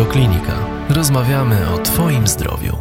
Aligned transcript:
Radioklinika. 0.00 0.52
Rozmawiamy 0.88 1.56
o 1.74 1.78
Twoim 1.78 2.26
zdrowiu. 2.26 2.76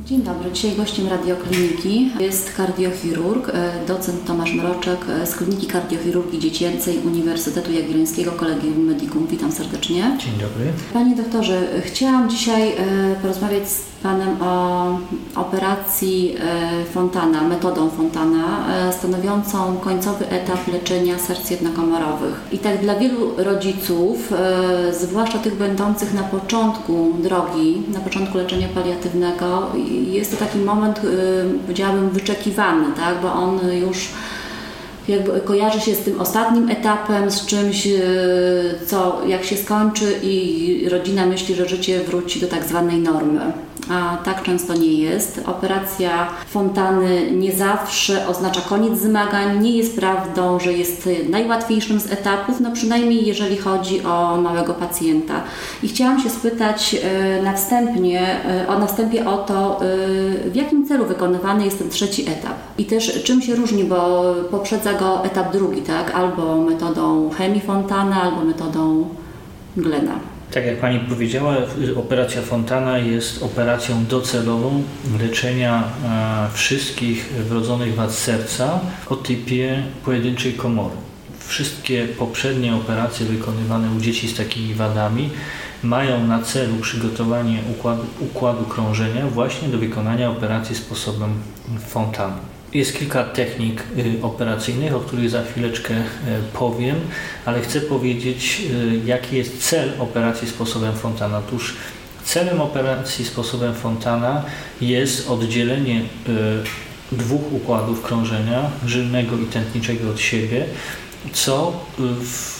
Dzień 0.00 0.22
dobry. 0.22 0.52
Dzisiaj 0.52 0.76
gościem 0.76 1.08
radiokliniki 1.08 2.10
jest 2.20 2.56
kardiochirurg, 2.56 3.48
e, 3.48 3.86
docent 3.86 4.24
Tomasz 4.26 4.54
Mroczek 4.54 4.98
z 5.24 5.34
Kliniki 5.36 5.66
Kardiochirurgii 5.66 6.40
Dziecięcej 6.40 6.98
Uniwersytetu 6.98 7.72
Jagiellońskiego 7.72 8.32
Collegium 8.32 8.84
Medicum. 8.84 9.26
Witam 9.26 9.52
serdecznie. 9.52 10.18
Dzień 10.20 10.32
dobry. 10.32 10.72
Panie 10.92 11.16
doktorze, 11.16 11.60
chciałam 11.84 12.30
dzisiaj 12.30 12.72
e, 12.72 12.74
porozmawiać 13.22 13.68
z 13.68 13.93
Panem 14.04 14.42
o 14.42 14.98
operacji 15.34 16.36
e, 16.40 16.84
Fontana, 16.84 17.42
metodą 17.42 17.90
Fontana, 17.90 18.66
stanowiącą 18.92 19.76
końcowy 19.76 20.28
etap 20.28 20.68
leczenia 20.72 21.18
serc 21.18 21.50
jednokomorowych. 21.50 22.40
I 22.52 22.58
tak 22.58 22.80
dla 22.80 22.94
wielu 22.96 23.30
rodziców, 23.36 24.32
zwłaszcza 24.92 25.38
tych 25.38 25.54
będących 25.54 26.14
na 26.14 26.22
początku 26.22 27.12
drogi, 27.18 27.82
na 27.92 28.00
początku 28.00 28.38
leczenia 28.38 28.68
paliatywnego, 28.74 29.70
jest 30.10 30.30
to 30.30 30.36
taki 30.36 30.58
moment, 30.58 31.00
powiedziałabym, 31.62 32.10
wyczekiwany, 32.10 32.86
tak? 32.96 33.22
bo 33.22 33.32
on 33.32 33.58
już 33.72 34.08
jakby 35.08 35.40
kojarzy 35.40 35.80
się 35.80 35.94
z 35.94 35.98
tym 35.98 36.20
ostatnim 36.20 36.70
etapem, 36.70 37.30
z 37.30 37.46
czymś, 37.46 37.88
co 38.86 39.20
jak 39.26 39.44
się 39.44 39.56
skończy 39.56 40.18
i 40.22 40.88
rodzina 40.88 41.26
myśli, 41.26 41.54
że 41.54 41.68
życie 41.68 42.00
wróci 42.00 42.40
do 42.40 42.46
tak 42.46 42.64
zwanej 42.64 43.00
normy 43.00 43.52
a 43.90 44.16
tak 44.24 44.42
często 44.42 44.74
nie 44.74 44.94
jest. 44.94 45.40
Operacja 45.46 46.28
fontany 46.46 47.30
nie 47.30 47.52
zawsze 47.52 48.28
oznacza 48.28 48.60
koniec 48.60 48.98
zmagań. 48.98 49.62
Nie 49.62 49.76
jest 49.76 49.96
prawdą, 49.96 50.60
że 50.60 50.72
jest 50.72 51.08
najłatwiejszym 51.28 52.00
z 52.00 52.12
etapów, 52.12 52.60
no 52.60 52.72
przynajmniej 52.72 53.26
jeżeli 53.26 53.56
chodzi 53.56 54.04
o 54.04 54.36
małego 54.36 54.74
pacjenta. 54.74 55.42
I 55.82 55.88
chciałam 55.88 56.22
się 56.22 56.30
spytać 56.30 56.96
e, 57.02 57.42
na 57.42 57.52
wstępnie, 57.52 58.44
e, 58.44 58.68
o, 58.68 58.78
na 58.78 58.86
wstępie 58.86 59.26
o 59.26 59.36
to, 59.36 59.80
e, 59.80 60.50
w 60.50 60.56
jakim 60.56 60.86
celu 60.86 61.04
wykonywany 61.04 61.64
jest 61.64 61.78
ten 61.78 61.90
trzeci 61.90 62.22
etap 62.22 62.54
i 62.78 62.84
też 62.84 63.22
czym 63.24 63.42
się 63.42 63.54
różni, 63.54 63.84
bo 63.84 64.34
poprzedza 64.50 64.92
go 64.92 65.24
etap 65.24 65.52
drugi, 65.52 65.82
tak? 65.82 66.14
Albo 66.14 66.56
metodą 66.56 67.30
chemii 67.30 67.60
fontana, 67.60 68.22
albo 68.22 68.44
metodą 68.44 69.08
Glena. 69.76 70.33
Tak 70.54 70.66
jak 70.66 70.76
Pani 70.76 71.00
powiedziała, 71.00 71.56
operacja 71.96 72.42
Fontana 72.42 72.98
jest 72.98 73.42
operacją 73.42 74.04
docelową 74.04 74.82
leczenia 75.20 75.82
e, 75.82 76.54
wszystkich 76.54 77.32
wrodzonych 77.32 77.94
wad 77.94 78.12
serca 78.12 78.80
o 79.06 79.16
typie 79.16 79.82
pojedynczej 80.04 80.52
komory. 80.52 80.94
Wszystkie 81.38 82.08
poprzednie 82.08 82.74
operacje 82.74 83.26
wykonywane 83.26 83.88
u 83.96 84.00
dzieci 84.00 84.28
z 84.28 84.36
takimi 84.36 84.74
wadami 84.74 85.30
mają 85.82 86.26
na 86.26 86.42
celu 86.42 86.74
przygotowanie 86.76 87.58
układu, 87.70 88.04
układu 88.20 88.64
krążenia 88.64 89.26
właśnie 89.26 89.68
do 89.68 89.78
wykonania 89.78 90.30
operacji 90.30 90.76
sposobem 90.76 91.34
Fontana. 91.86 92.53
Jest 92.74 92.98
kilka 92.98 93.24
technik 93.24 93.82
y, 93.98 94.22
operacyjnych, 94.22 94.94
o 94.94 95.00
których 95.00 95.30
za 95.30 95.42
chwileczkę 95.42 95.94
y, 95.94 96.02
powiem, 96.52 96.96
ale 97.44 97.60
chcę 97.60 97.80
powiedzieć, 97.80 98.62
y, 98.70 99.00
jaki 99.06 99.36
jest 99.36 99.68
cel 99.68 99.92
operacji 99.98 100.48
sposobem 100.48 100.92
Fontana. 100.92 101.38
Otóż 101.38 101.74
celem 102.24 102.60
operacji 102.60 103.24
sposobem 103.24 103.74
Fontana 103.74 104.44
jest 104.80 105.30
oddzielenie 105.30 106.02
dwóch 107.12 107.52
układów 107.52 108.02
krążenia, 108.02 108.70
żylnego 108.86 109.38
i 109.38 109.46
tętniczego 109.46 110.10
od 110.10 110.20
siebie, 110.20 110.64
co 111.32 111.72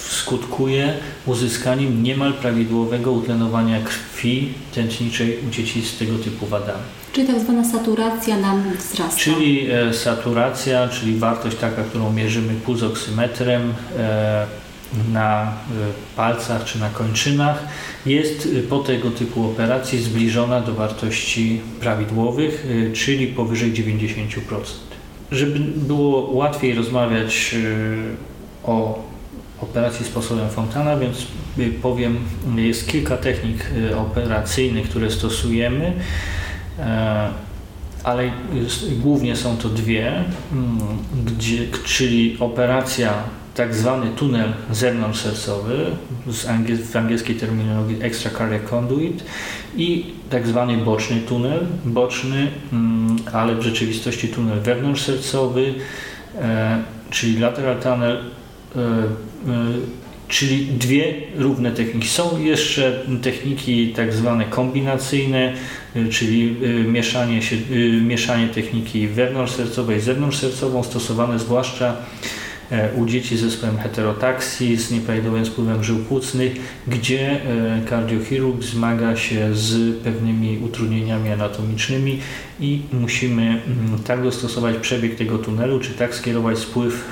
skutkuje 0.09 0.95
uzyskaniem 1.27 2.03
niemal 2.03 2.33
prawidłowego 2.33 3.13
utlenowania 3.13 3.81
krwi 3.81 4.53
tętniczej 4.75 5.39
u 5.49 5.51
dzieci 5.51 5.83
z 5.83 5.99
tego 5.99 6.19
typu 6.19 6.47
wadami. 6.47 7.04
Czyli 7.15 7.27
tak 7.27 7.41
zwana 7.41 7.65
saturacja 7.65 8.37
nam 8.37 8.63
wzrasta. 8.79 9.21
Czyli 9.21 9.71
e, 9.71 9.95
saturacja, 9.95 10.89
czyli 10.89 11.19
wartość 11.19 11.57
taka, 11.57 11.83
którą 11.83 12.13
mierzymy 12.13 12.55
pulsoksymetrem 12.55 13.75
e, 13.99 14.47
na 15.13 15.43
e, 15.43 15.47
palcach 16.17 16.65
czy 16.65 16.81
na 16.81 16.89
kończynach, 16.89 17.65
jest 18.07 18.49
e, 18.59 18.63
po 18.63 18.79
tego 18.79 19.11
typu 19.11 19.47
operacji 19.51 20.03
zbliżona 20.03 20.61
do 20.61 20.75
wartości 20.75 21.61
prawidłowych, 21.81 22.67
e, 22.91 22.93
czyli 22.93 23.27
powyżej 23.27 23.73
90%. 23.73 24.37
Żeby 25.33 25.59
było 25.59 26.31
łatwiej 26.31 26.75
rozmawiać 26.75 27.55
e, 27.55 28.71
o 28.71 29.05
operacji 29.61 30.07
sposobem 30.07 30.51
Fontana, 30.51 30.97
więc 30.97 31.27
powiem, 31.83 32.19
jest 32.57 32.89
kilka 32.89 33.17
technik 33.17 33.67
operacyjnych, 33.97 34.89
które 34.89 35.11
stosujemy. 35.11 35.93
E, 36.79 37.29
ale 38.05 38.31
głównie 39.03 39.37
są 39.37 39.57
to 39.57 39.69
dwie, 39.69 40.13
mm, 40.53 40.79
gdzie, 41.27 41.59
czyli 41.85 42.37
operacja 42.41 43.13
tak 43.55 43.75
zwany 43.75 44.11
tunel 44.11 44.53
zewnątrzsercowy, 44.71 45.87
w 46.93 46.97
angielskiej 46.97 47.37
terminologii 47.37 48.03
extracardiac 48.03 48.63
conduit 48.63 49.25
i 49.77 50.13
tak 50.31 50.47
zwany 50.47 50.77
boczny 50.77 51.21
tunel, 51.21 51.67
boczny, 51.85 52.49
mm, 52.73 53.17
ale 53.33 53.55
w 53.55 53.63
rzeczywistości 53.63 54.29
tunel 54.29 54.61
wewnątrzsercowy, 54.61 55.75
e, 56.41 56.83
czyli 57.11 57.39
lateral 57.39 57.81
tunnel, 57.81 58.17
e, 58.17 58.81
czyli 60.29 60.67
dwie 60.67 61.15
równe 61.37 61.73
techniki. 61.73 62.09
Są 62.09 62.41
jeszcze 62.41 63.01
techniki 63.23 63.89
tak 63.89 64.13
zwane 64.13 64.45
kombinacyjne, 64.45 65.53
y, 65.97 66.09
czyli 66.09 66.57
y, 66.63 66.85
mieszanie, 66.85 67.43
się, 67.43 67.57
y, 67.71 68.01
mieszanie 68.01 68.49
techniki 68.49 69.09
wewnątrzsercowej 69.09 70.01
z 70.01 70.05
zewnątrzsercową, 70.05 70.83
stosowane 70.83 71.39
zwłaszcza 71.39 71.97
e, 72.71 72.93
u 72.95 73.07
dzieci 73.07 73.37
z 73.37 73.41
zespołem 73.41 73.79
heterotaksji, 73.79 74.77
z 74.77 74.91
nieprawidłowym 74.91 75.47
spływem 75.47 75.85
żył 75.85 75.99
płucnych, 75.99 76.53
gdzie 76.89 77.31
e, 77.31 77.83
kardiochirurg 77.89 78.63
zmaga 78.63 79.17
się 79.17 79.55
z 79.55 79.97
pewnymi 80.05 80.59
utrudnieniami 80.59 81.31
anatomicznymi 81.31 82.21
i 82.61 82.81
musimy 82.93 83.43
mm, 83.43 83.63
tak 84.07 84.23
dostosować 84.23 84.77
przebieg 84.77 85.15
tego 85.15 85.39
tunelu, 85.39 85.81
czy 85.81 85.91
tak 85.91 86.15
skierować 86.15 86.59
spływ 86.59 87.05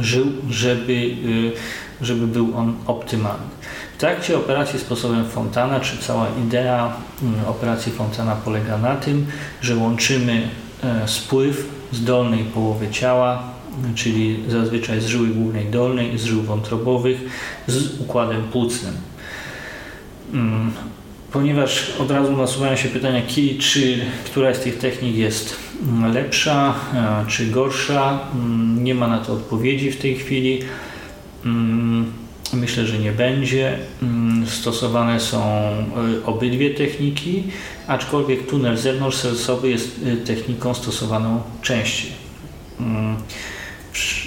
żył, 0.00 0.26
żeby, 0.50 0.92
y, 0.92 1.52
żeby 2.00 2.26
był 2.26 2.56
on 2.56 2.76
optymalny. 2.86 3.46
W 3.94 4.00
trakcie 4.00 4.36
operacji 4.36 4.78
sposobem 4.78 5.28
Fontana, 5.28 5.80
czy 5.80 5.98
cała 5.98 6.26
idea 6.46 6.96
y, 7.44 7.46
operacji 7.46 7.92
Fontana 7.92 8.36
polega 8.44 8.78
na 8.78 8.96
tym, 8.96 9.26
że 9.62 9.76
łączymy 9.76 10.48
e, 10.84 11.08
spływ 11.08 11.68
z 11.92 12.04
dolnej 12.04 12.44
połowy 12.44 12.90
ciała, 12.90 13.42
czyli 13.94 14.44
zazwyczaj 14.48 15.00
z 15.00 15.06
żyły 15.06 15.28
głównej 15.28 15.66
dolnej, 15.66 16.18
z 16.18 16.24
żył 16.24 16.42
wątrobowych, 16.42 17.20
z 17.66 18.00
układem 18.00 18.42
płucnym. 18.42 18.94
Mm, 20.32 20.72
ponieważ 21.32 21.90
od 22.00 22.10
razu 22.10 22.36
nasuwają 22.36 22.76
się 22.76 22.88
pytania, 22.88 23.22
czy 23.58 24.04
która 24.24 24.54
z 24.54 24.60
tych 24.60 24.78
technik 24.78 25.16
jest 25.16 25.63
lepsza 26.12 26.74
e, 26.94 27.24
czy 27.28 27.46
gorsza. 27.46 28.18
Mm, 28.34 28.84
nie 28.84 28.94
ma 28.94 29.08
na 29.08 29.18
to 29.18 29.32
odpowiedzi 29.32 29.90
w 29.90 29.96
tej 29.96 30.16
chwili. 30.16 30.62
Mm, 31.44 32.12
myślę, 32.52 32.86
że 32.86 32.98
nie 32.98 33.12
będzie. 33.12 33.78
Mm, 34.02 34.46
stosowane 34.46 35.20
są 35.20 35.42
e, 35.42 35.84
obydwie 36.26 36.70
techniki, 36.70 37.42
aczkolwiek 37.86 38.46
tunel 38.46 38.76
zewnątrzsercowy 38.76 39.70
jest 39.70 40.00
e, 40.06 40.16
techniką 40.16 40.74
stosowaną 40.74 41.42
częściej. 41.62 42.24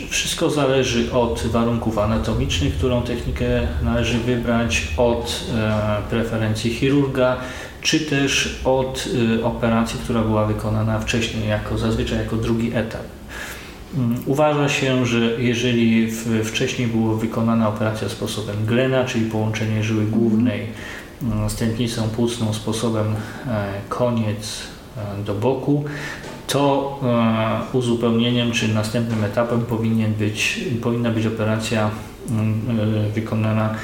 Wszystko 0.09 0.49
zależy 0.49 1.13
od 1.13 1.44
warunków 1.47 1.97
anatomicznych, 1.97 2.73
którą 2.73 3.01
technikę 3.01 3.67
należy 3.83 4.19
wybrać, 4.19 4.88
od 4.97 5.44
preferencji 6.09 6.73
chirurga, 6.73 7.38
czy 7.87 7.99
też 7.99 8.59
od 8.63 9.09
y, 9.37 9.45
operacji, 9.45 9.99
która 10.03 10.21
była 10.21 10.45
wykonana 10.45 10.99
wcześniej, 10.99 11.49
jako, 11.49 11.77
zazwyczaj 11.77 12.17
jako 12.17 12.35
drugi 12.35 12.71
etap. 12.73 13.01
Mm, 13.97 14.17
uważa 14.25 14.69
się, 14.69 15.05
że 15.05 15.41
jeżeli 15.41 16.11
wcześniej 16.43 16.87
była 16.87 17.15
wykonana 17.15 17.69
operacja 17.69 18.09
sposobem 18.09 18.55
Glena, 18.65 19.05
czyli 19.05 19.25
połączenie 19.25 19.83
żyły 19.83 20.05
głównej 20.05 20.67
mm, 21.23 21.49
z 21.49 21.55
tętnicą 21.55 22.09
płucną 22.09 22.53
sposobem 22.53 23.15
e, 23.47 23.73
koniec 23.89 24.61
e, 24.97 25.23
do 25.23 25.33
boku, 25.33 25.85
to 26.47 26.99
e, 27.73 27.77
uzupełnieniem 27.77 28.51
czy 28.51 28.67
następnym 28.67 29.23
etapem 29.23 29.61
powinien 29.61 30.13
być, 30.13 30.59
powinna 30.81 31.09
być 31.09 31.25
operacja 31.25 31.91
mm, 32.29 32.61
wykonana, 33.13 33.75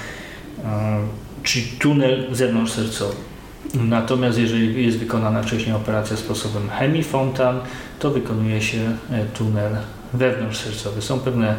czyli 1.44 1.65
tunel 1.65 2.27
zewnątrzsercowy. 2.31 3.32
Natomiast 3.74 4.38
jeżeli 4.38 4.86
jest 4.86 4.98
wykonana 4.98 5.44
wcześniej 5.44 5.75
operacja 5.75 6.18
sposobem 6.18 6.70
hemifontan, 6.70 7.60
to 8.00 8.12
wykonuje 8.12 8.62
się 8.62 8.78
e, 9.12 9.25
tunel 9.25 9.75
wewnątrzsercowy. 10.14 11.02
Są 11.02 11.20
pewne 11.20 11.56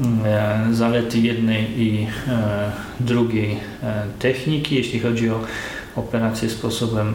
mm, 0.00 0.74
zalety 0.74 1.18
jednej 1.18 1.80
i 1.82 2.06
drugiej 3.00 3.56
techniki, 4.18 4.74
jeśli 4.74 5.00
chodzi 5.00 5.30
o 5.30 5.40
operację 5.96 6.50
sposobem 6.50 7.14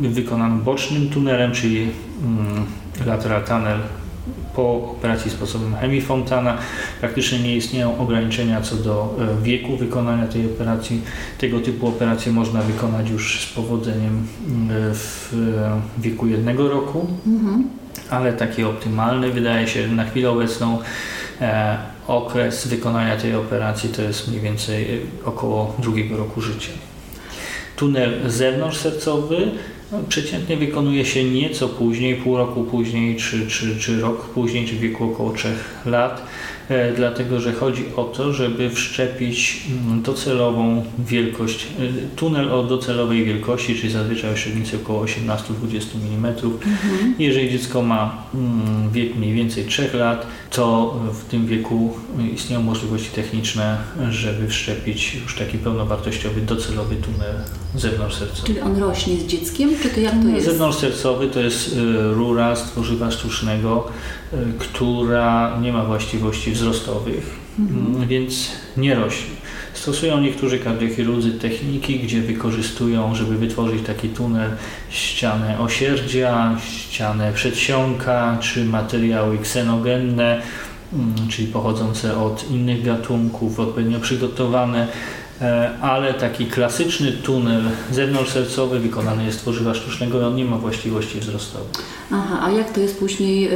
wykonanym 0.00 0.62
bocznym 0.62 1.08
tunelem, 1.08 1.52
czyli 1.52 1.88
mm, 2.22 2.66
lateral 3.06 3.44
tunnel 3.44 3.78
po 4.54 4.74
operacji 4.74 5.30
sposobem 5.30 5.74
hemifontana. 5.74 6.58
Praktycznie 7.00 7.38
nie 7.38 7.56
istnieją 7.56 7.98
ograniczenia 7.98 8.60
co 8.60 8.76
do 8.76 9.16
e, 9.40 9.42
wieku 9.42 9.76
wykonania 9.76 10.26
tej 10.26 10.46
operacji. 10.46 11.02
Tego 11.38 11.60
typu 11.60 11.88
operacje 11.88 12.32
można 12.32 12.62
wykonać 12.62 13.10
już 13.10 13.40
z 13.40 13.52
powodzeniem 13.52 14.18
e, 14.18 14.94
w 14.94 15.34
e, 15.98 16.00
wieku 16.02 16.26
jednego 16.26 16.68
roku, 16.68 17.06
mhm. 17.26 17.68
ale 18.10 18.32
taki 18.32 18.64
optymalny 18.64 19.30
wydaje 19.30 19.68
się 19.68 19.88
na 19.88 20.04
chwilę 20.04 20.30
obecną 20.30 20.78
okres 22.06 22.66
wykonania 22.66 23.16
tej 23.16 23.34
operacji 23.34 23.88
to 23.88 24.02
jest 24.02 24.28
mniej 24.28 24.40
więcej 24.40 25.00
około 25.24 25.76
drugiego 25.78 26.16
roku 26.16 26.40
życia. 26.40 26.70
Tunel 27.76 28.30
zewnątrzsercowy 28.30 29.50
no, 29.92 29.98
przeciętnie 30.08 30.56
wykonuje 30.56 31.04
się 31.04 31.24
nieco 31.24 31.68
później, 31.68 32.16
pół 32.16 32.36
roku 32.36 32.64
później, 32.64 33.16
czy, 33.16 33.46
czy, 33.46 33.78
czy 33.78 34.00
rok 34.00 34.28
później, 34.28 34.66
czy 34.66 34.74
w 34.74 34.78
wieku 34.80 35.04
około 35.12 35.32
3 35.32 35.48
lat. 35.86 36.22
E, 36.70 36.92
dlatego 36.92 37.40
że 37.40 37.52
chodzi 37.52 37.84
o 37.96 38.04
to, 38.04 38.32
żeby 38.32 38.70
wszczepić 38.70 39.62
mm, 39.86 40.02
docelową 40.02 40.84
wielkość, 40.98 41.66
e, 41.66 42.16
tunel 42.16 42.52
o 42.52 42.62
docelowej 42.62 43.24
wielkości, 43.24 43.74
czyli 43.74 43.92
zazwyczaj 43.92 44.32
o 44.32 44.36
średnicy 44.36 44.76
około 44.76 45.04
18-20 45.04 45.16
mm. 46.14 46.24
Mhm. 46.24 47.14
Jeżeli 47.18 47.50
dziecko 47.50 47.82
ma 47.82 48.22
mm, 48.34 48.90
wiek 48.90 49.16
mniej 49.16 49.34
więcej 49.34 49.64
3 49.64 49.90
lat, 49.92 50.26
to 50.50 50.94
w 51.12 51.24
tym 51.24 51.46
wieku 51.46 51.96
istnieją 52.34 52.62
możliwości 52.62 53.10
techniczne, 53.10 53.78
żeby 54.10 54.48
wszczepić 54.48 55.14
już 55.14 55.36
taki 55.36 55.58
pełnowartościowy, 55.58 56.40
docelowy 56.40 56.96
tunel 56.96 57.36
zewnątrzsercowy. 57.74 58.46
Czyli 58.46 58.60
on 58.60 58.78
rośnie 58.78 59.16
z 59.16 59.26
dzieckiem, 59.26 59.70
czy 59.82 59.88
to 59.88 60.00
jak 60.00 60.22
to 60.22 60.28
jest? 60.28 60.46
Zewnątrzsercowy 60.46 61.28
to 61.28 61.40
jest 61.40 61.76
e, 61.76 62.14
rura 62.14 62.56
z 62.56 62.62
tworzywa 62.62 63.10
sztucznego, 63.10 63.90
która 64.58 65.58
nie 65.60 65.72
ma 65.72 65.84
właściwości 65.84 66.52
wzrostowych, 66.52 67.36
mhm. 67.58 68.08
więc 68.08 68.48
nie 68.76 68.94
rośnie. 68.94 69.40
Stosują 69.74 70.20
niektórzy 70.20 70.58
kardiochirurdzy 70.58 71.32
techniki, 71.32 72.00
gdzie 72.00 72.20
wykorzystują, 72.20 73.14
żeby 73.14 73.36
wytworzyć 73.36 73.86
taki 73.86 74.08
tunel, 74.08 74.50
ścianę 74.90 75.58
osierdzia, 75.58 76.56
ścianę 76.62 77.32
przedsionka 77.32 78.38
czy 78.40 78.64
materiały 78.64 79.38
ksenogenne, 79.38 80.42
mm, 80.92 81.14
czyli 81.28 81.48
pochodzące 81.48 82.16
od 82.16 82.50
innych 82.50 82.84
gatunków, 82.84 83.60
odpowiednio 83.60 84.00
przygotowane 84.00 84.88
ale 85.80 86.14
taki 86.14 86.46
klasyczny 86.46 87.12
tunel 87.12 87.62
zewnątrzsercowy 87.92 88.80
wykonany 88.80 89.24
jest 89.24 89.38
z 89.38 89.40
tworzywa 89.40 89.74
sztucznego 89.74 90.20
i 90.20 90.24
on 90.24 90.34
nie 90.34 90.44
ma 90.44 90.58
właściwości 90.58 91.20
wzrostowych. 91.20 91.70
Aha, 92.12 92.40
a 92.42 92.50
jak 92.50 92.72
to 92.72 92.80
jest 92.80 92.98
później 92.98 93.46
e, 93.46 93.50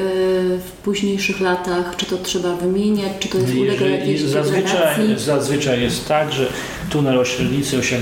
w 0.59 0.73
późniejszych 0.85 1.41
latach? 1.41 1.97
Czy 1.97 2.07
to 2.07 2.17
trzeba 2.17 2.57
wymieniać, 2.57 3.13
czy 3.21 3.29
to 3.29 3.39
jest 3.39 3.55
ulega 3.55 3.87
jakiejś 3.87 4.23
zazwyczaj, 4.23 5.19
zazwyczaj 5.19 5.81
jest 5.81 6.09
tak, 6.09 6.33
że 6.33 6.47
tunel 6.91 7.19
o 7.19 7.25
średnicy 7.25 7.79
18-20 7.79 7.95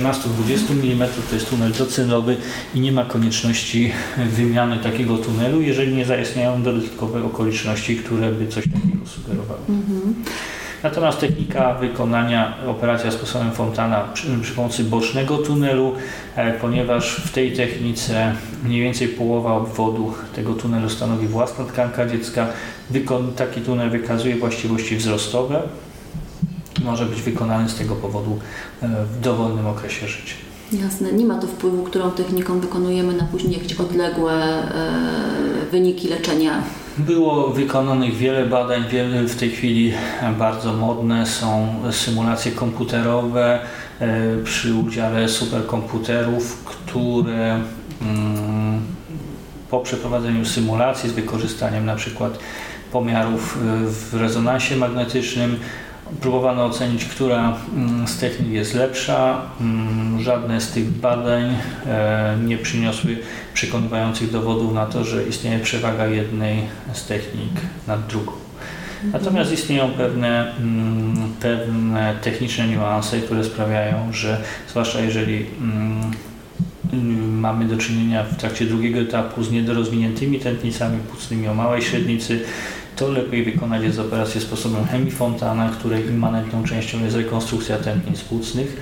mm 0.83 1.09
to 1.29 1.35
jest 1.35 1.51
tunel 1.51 1.73
docelowy 1.73 2.37
i 2.75 2.81
nie 2.81 2.93
ma 2.93 3.05
konieczności 3.05 3.93
wymiany 4.37 4.79
takiego 4.79 5.19
tunelu, 5.19 5.61
jeżeli 5.61 5.95
nie 5.95 6.05
zaistniają 6.05 6.63
dodatkowe 6.63 7.25
okoliczności, 7.25 7.97
które 7.97 8.33
by 8.33 8.49
coś 8.49 8.65
takiego 8.65 9.07
sugerowały. 9.07 9.61
Mhm. 9.69 10.15
Natomiast 10.83 11.21
technika 11.21 11.75
wykonania 11.75 12.57
operacja 12.67 13.11
sposobem 13.11 13.53
Fontana 13.53 14.05
przy, 14.15 14.27
przy 14.43 14.55
pomocy 14.55 14.85
bocznego 14.85 15.39
tunelu, 15.39 15.93
e, 16.37 16.53
ponieważ 16.53 17.17
w 17.17 17.33
tej 17.33 17.53
technice 17.53 18.35
mniej 18.65 18.83
więcej 18.83 19.09
połowa 19.09 19.53
obwodu 19.53 20.15
tego 20.35 20.55
tunelu 20.55 20.91
stanowi 20.91 21.27
własna 21.27 21.65
tkanka 21.65 22.07
dziecka, 22.07 22.47
taki 23.37 23.61
tunel 23.61 23.91
wykazuje 23.91 24.37
właściwości 24.37 24.97
wzrostowe, 24.97 25.63
może 26.85 27.07
być 27.07 27.23
wykonany 27.23 27.69
z 27.69 27.75
tego 27.75 27.95
powodu 27.95 28.39
e, 28.83 28.89
w 29.05 29.21
dowolnym 29.21 29.67
okresie 29.67 30.09
życia. 30.09 30.35
Jasne, 30.73 31.13
nie 31.13 31.27
ma 31.27 31.39
to 31.39 31.47
wpływu, 31.47 31.83
którą 31.83 32.11
techniką 32.11 32.61
wykonujemy 32.61 33.13
na 33.13 33.25
później 33.25 33.53
jakieś 33.53 33.81
odległe 33.81 34.33
e, 34.33 34.71
wyniki 35.71 36.09
leczenia. 36.09 36.63
Było 36.99 37.49
wykonanych 37.49 38.17
wiele 38.17 38.47
badań, 38.47 38.85
wiele 38.91 39.23
w 39.23 39.37
tej 39.37 39.51
chwili 39.51 39.93
bardzo 40.39 40.73
modne. 40.73 41.27
Są 41.27 41.75
symulacje 41.91 42.53
komputerowe 42.53 43.61
e, 44.01 44.37
przy 44.45 44.75
udziale 44.75 45.29
superkomputerów, 45.29 46.65
które 46.65 47.61
mm, 48.03 48.81
po 49.71 49.81
przeprowadzeniu 49.81 50.45
symulacji 50.45 51.11
z 51.11 51.13
wykorzystaniem 51.13 51.87
na 51.87 51.97
przykład 51.97 52.39
pomiarów 52.93 53.57
e, 53.57 53.61
w 53.87 54.15
rezonansie 54.15 54.77
magnetycznym 54.77 55.61
próbowano 56.21 56.65
ocenić, 56.65 57.05
która 57.05 57.57
mm, 57.77 58.09
z 58.09 58.19
technik 58.19 58.49
jest 58.49 58.75
lepsza. 58.75 59.41
Mm, 59.61 60.21
żadne 60.21 60.61
z 60.61 60.71
tych 60.71 60.91
badań 60.91 61.57
e, 61.87 62.37
nie 62.45 62.59
przyniosły 62.59 63.19
przekonywających 63.55 64.31
dowodów 64.31 64.75
na 64.75 64.87
to, 64.87 65.05
że 65.05 65.25
istnieje 65.25 65.59
przewaga 65.59 66.07
jednej 66.07 66.63
z 66.93 67.07
technik 67.07 67.53
nad 67.87 68.07
drugą. 68.07 68.33
Natomiast 69.13 69.53
istnieją 69.53 69.91
pewne, 69.91 70.57
mm, 70.57 71.33
pewne 71.41 72.15
techniczne 72.23 72.69
niuanse, 72.69 73.21
które 73.21 73.45
sprawiają, 73.45 74.13
że 74.13 74.43
zwłaszcza 74.69 75.01
jeżeli 75.01 75.47
mamy 77.41 77.65
do 77.65 77.77
czynienia 77.77 78.25
w 78.25 78.37
trakcie 78.37 78.67
drugiego 78.67 79.01
etapu 79.01 79.43
z 79.43 79.51
niedorozwiniętymi 79.51 80.39
tętnicami 80.39 80.99
płucnymi 80.99 81.49
o 81.49 81.55
małej 81.55 81.83
średnicy, 81.83 82.41
to 82.97 83.09
lepiej 83.09 83.45
wykonać 83.45 83.83
jest 83.83 83.99
operację 83.99 84.41
sposobem 84.41 84.85
hemifontana, 84.85 85.71
której 85.71 86.07
immanentną 86.07 86.65
częścią 86.65 87.05
jest 87.05 87.17
rekonstrukcja 87.17 87.79
tętnic 87.79 88.21
płucnych, 88.21 88.77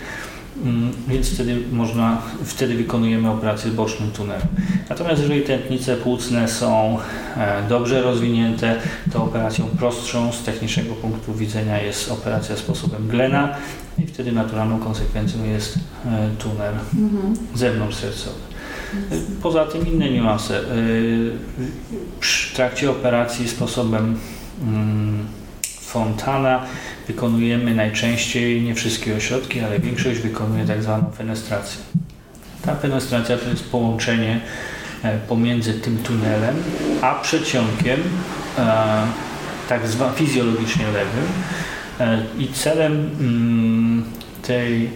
mm, 0.65 0.93
więc 1.09 1.31
wtedy 1.31 1.57
można, 1.73 2.23
wtedy 2.45 2.75
wykonujemy 2.75 3.31
operację 3.31 3.71
bocznym 3.71 4.11
tunelem. 4.11 4.49
Natomiast 4.89 5.23
jeżeli 5.23 5.43
tętnice 5.43 5.97
płucne 5.97 6.49
są 6.49 6.99
e, 7.37 7.63
dobrze 7.69 8.03
rozwinięte, 8.03 8.77
to 9.13 9.25
operacją 9.25 9.65
prostszą 9.79 10.33
z 10.33 10.43
technicznego 10.43 10.95
punktu 10.95 11.35
widzenia 11.35 11.83
jest 11.83 12.13
operacja 12.13 12.57
sposobem 12.57 13.09
Glena 13.09 13.57
i 13.99 14.07
wtedy 14.07 14.33
naturalną 14.33 14.79
konsekwencją 14.79 15.45
jest 15.45 15.79
e, 16.07 16.31
tunel 16.39 16.75
mhm. 16.95 17.35
zewnątrzsercowy. 17.55 18.51
Poza 19.43 19.65
tym 19.65 19.87
inne 19.87 20.11
niuanse. 20.11 20.61
Trakcie 22.61 22.91
operacji 22.91 23.49
sposobem 23.49 24.19
mm, 24.63 25.27
Fontana 25.81 26.67
wykonujemy 27.07 27.75
najczęściej, 27.75 28.63
nie 28.63 28.75
wszystkie 28.75 29.17
ośrodki, 29.17 29.61
ale 29.61 29.79
większość 29.79 30.21
wykonuje 30.21 30.65
tak 30.65 30.83
zwaną 30.83 31.11
fenestrację. 31.11 31.81
Ta 32.63 32.75
fenestracja 32.75 33.39
to 33.39 33.51
jest 33.51 33.71
połączenie 33.71 34.41
e, 35.03 35.19
pomiędzy 35.19 35.75
tym 35.75 35.99
tunelem 35.99 36.57
a 37.03 37.15
przeciągiem, 37.15 38.01
e, 38.59 39.03
tak 39.69 39.89
zwanym 39.89 40.15
fizjologicznie 40.15 40.85
lewym. 40.87 41.27
E, 42.01 42.23
I 42.39 42.49
celem 42.49 42.93
mm, 43.21 44.05
tej 44.43 44.91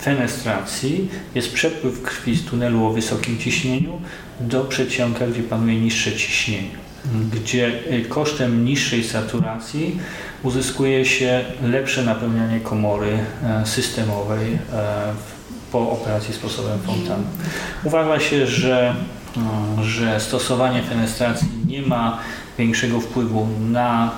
fenestracji 0.00 1.08
jest 1.34 1.52
przepływ 1.52 2.02
krwi 2.02 2.36
z 2.36 2.44
tunelu 2.44 2.86
o 2.86 2.92
wysokim 2.92 3.38
ciśnieniu 3.38 4.00
do 4.40 4.64
przedsionka, 4.64 5.26
gdzie 5.26 5.42
panuje 5.42 5.80
niższe 5.80 6.12
ciśnienie, 6.12 6.82
gdzie 7.32 7.72
y, 7.92 8.04
kosztem 8.08 8.64
niższej 8.64 9.04
saturacji 9.04 9.98
uzyskuje 10.42 11.04
się 11.04 11.44
lepsze 11.62 12.02
napełnianie 12.04 12.60
komory 12.60 13.18
e, 13.42 13.66
systemowej 13.66 14.52
e, 14.52 14.58
po 15.72 15.90
operacji 15.90 16.34
sposobem 16.34 16.78
Fontana. 16.78 17.24
Uważa 17.84 18.20
się, 18.20 18.46
że, 18.46 18.94
e, 19.80 19.84
że 19.84 20.20
stosowanie 20.20 20.82
fenestracji 20.82 21.48
nie 21.66 21.82
ma 21.82 22.18
większego 22.58 23.00
wpływu 23.00 23.48
na 23.70 24.10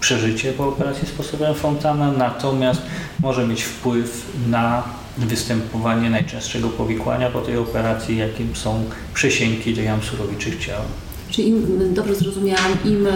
przeżycie 0.00 0.52
po 0.52 0.68
operacji 0.68 1.08
sposobem 1.08 1.54
Fontana, 1.54 2.12
natomiast 2.12 2.82
może 3.20 3.46
mieć 3.46 3.62
wpływ 3.62 4.26
na 4.48 4.82
występowanie 5.18 6.10
najczęstszego 6.10 6.68
powikłania 6.68 7.30
po 7.30 7.40
tej 7.40 7.56
operacji, 7.56 8.16
jakim 8.16 8.56
są 8.56 8.84
przesięki 9.14 9.74
do 9.74 9.82
jam 9.82 10.02
surowiczych 10.02 10.66
ciała. 10.66 10.84
Czyli 11.30 11.48
im, 11.48 11.94
dobrze 11.94 12.14
zrozumiałam, 12.14 12.72
im 12.84 13.06
e, 13.06 13.12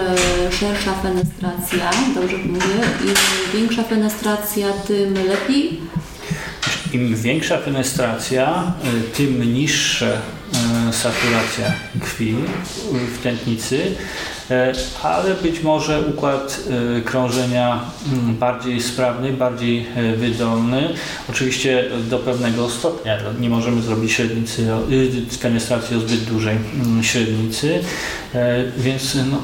szersza 0.53 0.95
fenestracja, 0.95 1.91
dobrze 2.15 2.37
mówię, 2.39 2.75
im 3.05 3.15
większa 3.61 3.83
fenestracja, 3.83 4.73
tym 4.73 5.15
lepiej? 5.15 5.81
Im 6.93 7.17
większa 7.17 7.59
fenestracja, 7.59 8.73
e, 8.85 9.17
tym 9.17 9.55
niższa 9.55 10.07
e, 10.07 10.93
saturacja 10.93 11.75
krwi 12.01 12.35
w 12.93 13.23
tętnicy, 13.23 13.95
ale 15.03 15.35
być 15.35 15.63
może 15.63 16.01
układ 16.01 16.61
e, 16.99 17.01
krążenia 17.01 17.81
mm, 18.13 18.37
bardziej 18.37 18.83
sprawny, 18.83 19.33
bardziej 19.33 19.87
e, 19.97 20.17
wydolny. 20.17 20.89
Oczywiście 21.31 21.85
do 22.11 22.19
pewnego 22.19 22.71
stopnia 22.71 23.19
nie 23.41 23.51
możemy 23.51 23.83
zrobić 23.83 24.13
średnicy, 24.13 24.67
fenestracji 25.39 25.97
o 25.97 26.01
zbyt 26.01 26.25
dużej 26.25 26.57
mm, 26.75 27.03
średnicy, 27.03 27.81
więc 28.79 29.19
no, 29.31 29.39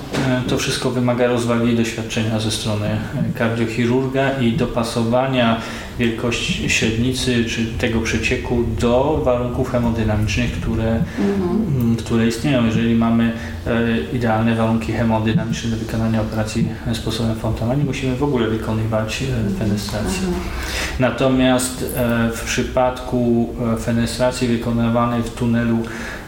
to 0.49 0.59
wszystko 0.59 0.91
wymaga 0.91 1.27
rozwagi 1.27 1.73
i 1.73 1.77
doświadczenia 1.77 2.41
ze 2.41 2.51
strony 2.51 2.99
kardiochirurga 3.39 4.41
i 4.41 4.53
dopasowania 4.53 5.61
wielkości 5.99 6.71
średnicy 6.71 7.45
czy 7.45 7.67
tego 7.67 8.01
przecieku 8.01 8.65
do 8.81 9.21
warunków 9.25 9.71
hemodynamicznych, 9.71 10.53
które, 10.53 11.05
mhm. 11.19 11.97
które 11.97 12.27
istnieją. 12.27 12.67
Jeżeli 12.67 12.95
mamy 12.95 13.33
idealne 14.13 14.55
warunki 14.55 14.93
hemodynamiczne 14.93 15.71
do 15.71 15.77
wykonania 15.77 16.21
operacji 16.21 16.69
sposobem 16.93 17.37
Fontana, 17.37 17.75
nie 17.75 17.85
musimy 17.85 18.17
w 18.17 18.23
ogóle 18.23 18.49
wykonywać 18.49 19.23
e, 19.23 19.59
fenestracji. 19.59 20.27
Natomiast 20.99 21.95
e, 21.97 22.31
w 22.35 22.45
przypadku 22.45 23.49
e, 23.75 23.77
fenestracji 23.77 24.49
wykonywanej 24.49 25.23
w 25.23 25.31
tunelu 25.31 25.79
E, 25.79 26.20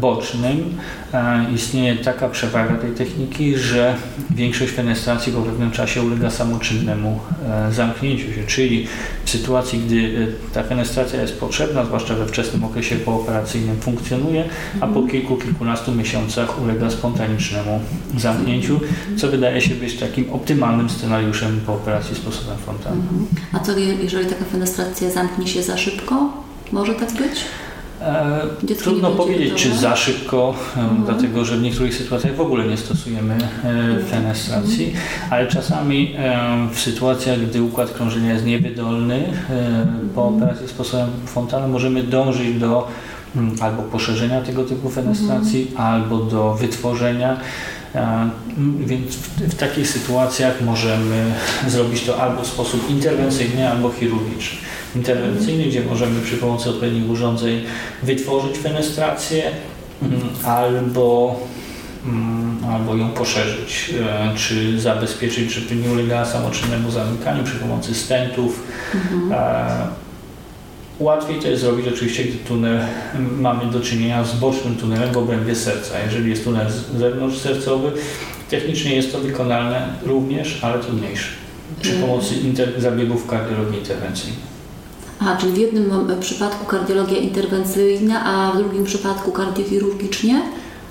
bocznym 0.00 0.78
e, 1.14 1.52
istnieje 1.54 1.96
taka 1.96 2.28
przewaga 2.28 2.74
tej 2.74 2.90
techniki, 2.90 3.56
że 3.56 3.94
większość 4.30 4.72
fenestracji 4.72 5.32
po 5.32 5.42
pewnym 5.42 5.70
czasie 5.70 6.02
ulega 6.02 6.30
samoczynnemu 6.30 7.20
e, 7.48 7.72
zamknięciu 7.72 8.32
się, 8.32 8.46
czyli 8.46 8.86
w 9.24 9.30
sytuacji, 9.30 9.78
gdy 9.78 10.28
ta 10.52 10.62
fenestracja 10.62 11.22
jest 11.22 11.40
potrzebna, 11.40 11.84
zwłaszcza 11.84 12.14
we 12.14 12.26
wczesnym 12.26 12.64
okresie 12.64 12.96
pooperacyjnym 12.96 13.80
funkcjonuje, 13.80 14.44
a 14.80 14.86
po 14.86 15.02
kilku, 15.02 15.36
kilkunastu 15.36 15.92
miesiącach 15.92 16.62
ulega 16.62 16.90
spontanicznemu 16.90 17.80
zamknięciu, 18.18 18.80
co 19.16 19.28
wydaje 19.28 19.60
się 19.60 19.74
być 19.74 19.94
takim 19.96 20.32
optymalnym 20.32 20.90
scenariuszem 20.90 21.60
po 21.66 21.74
operacji 21.74 22.16
sposobem 22.16 22.56
Fontana. 22.58 22.96
Mhm. 22.96 23.26
A 23.52 23.58
co 23.60 23.78
jeżeli 23.78 24.26
taka 24.26 24.44
fenestracja 24.44 25.10
zamknie 25.10 25.46
się 25.46 25.62
za 25.62 25.76
szybko? 25.78 26.32
Może 26.72 26.94
tak 26.94 27.12
być? 27.12 27.44
E, 28.06 28.66
Dziecko 28.66 28.84
Trudno 28.84 29.10
powiedzieć, 29.10 29.54
czy 29.54 29.74
za 29.74 29.96
szybko, 29.96 30.54
e, 30.76 30.80
mhm. 30.80 31.04
dlatego 31.04 31.44
że 31.44 31.56
w 31.56 31.62
niektórych 31.62 31.94
sytuacjach 31.94 32.34
w 32.36 32.40
ogóle 32.40 32.66
nie 32.66 32.76
stosujemy 32.76 33.34
e, 33.34 34.02
fenestracji, 34.10 34.84
mhm. 34.86 35.04
ale 35.30 35.46
czasami 35.46 36.16
w 36.72 36.80
sytuacjach, 36.80 37.40
gdy 37.40 37.62
układ 37.62 37.90
krążenia 37.90 38.32
jest 38.32 38.46
niewydolny, 38.46 39.24
po 40.14 40.22
mhm. 40.28 40.36
operacji 40.36 40.68
sposobem 40.68 41.08
Fontana 41.26 41.68
możemy 41.68 42.02
dążyć 42.02 42.58
do 42.58 42.88
mm, 43.36 43.56
albo 43.60 43.82
poszerzenia 43.82 44.40
tego 44.40 44.64
typu 44.64 44.90
fenestracji, 44.90 45.66
mhm. 45.70 45.86
albo 45.86 46.18
do 46.18 46.54
wytworzenia. 46.54 47.36
Więc 48.86 49.14
w, 49.16 49.54
takich 49.54 49.88
sytuacjach 49.88 50.60
możemy 50.60 51.24
zrobić 51.68 52.02
to 52.02 52.22
albo 52.22 52.42
w 52.42 52.46
sposób 52.46 52.90
interwencyjny, 52.90 53.70
albo 53.70 53.90
chirurgiczny 53.90 54.58
interwencyjny, 54.96 55.64
gdzie 55.64 55.84
możemy 55.84 56.20
przy 56.20 56.36
pomocy 56.36 56.70
odpowiednich 56.70 57.10
urządzeń 57.10 57.62
wytworzyć 58.02 58.58
fenestrację 58.58 59.50
albo, 60.44 61.40
albo 62.72 62.96
ją 62.96 63.10
poszerzyć, 63.10 63.94
e, 64.00 64.36
czy 64.36 64.80
zabezpieczyć, 64.80 65.52
żeby 65.52 65.76
nie 65.76 65.90
ulegała 65.90 66.24
samoczynnemu 66.24 66.90
zamykaniu 66.90 67.44
przy 67.44 67.56
pomocy 67.56 67.94
stentów. 67.94 68.62
Mhm. 68.94 69.32
Łatwiej 71.02 71.40
to 71.40 71.48
jest 71.48 71.62
zrobić 71.62 71.86
oczywiście, 71.88 72.24
gdy 72.24 72.38
tunel 72.38 72.80
mamy 73.38 73.72
do 73.72 73.80
czynienia 73.80 74.24
z 74.24 74.34
bocznym 74.34 74.76
tunelem 74.76 75.12
w 75.12 75.16
obrębie 75.16 75.54
serca. 75.56 75.94
Jeżeli 76.04 76.30
jest 76.30 76.44
tunel 76.44 76.66
zewnątrzsercowy, 76.98 77.92
technicznie 78.50 78.96
jest 78.96 79.12
to 79.12 79.18
wykonalne 79.18 79.88
również, 80.02 80.64
ale 80.64 80.78
trudniejsze 80.78 81.28
przy 81.80 81.92
pomocy 81.92 82.34
zabiegów 82.78 83.26
kardiologii 83.26 83.78
interwencyjnej. 83.78 84.38
A, 85.20 85.36
czyli 85.36 85.52
w 85.52 85.56
jednym 85.56 85.90
przypadku 86.20 86.66
kardiologia 86.66 87.18
interwencyjna, 87.18 88.24
a 88.24 88.52
w 88.52 88.58
drugim 88.58 88.84
przypadku 88.84 89.32
kardiochirurgicznie? 89.32 90.42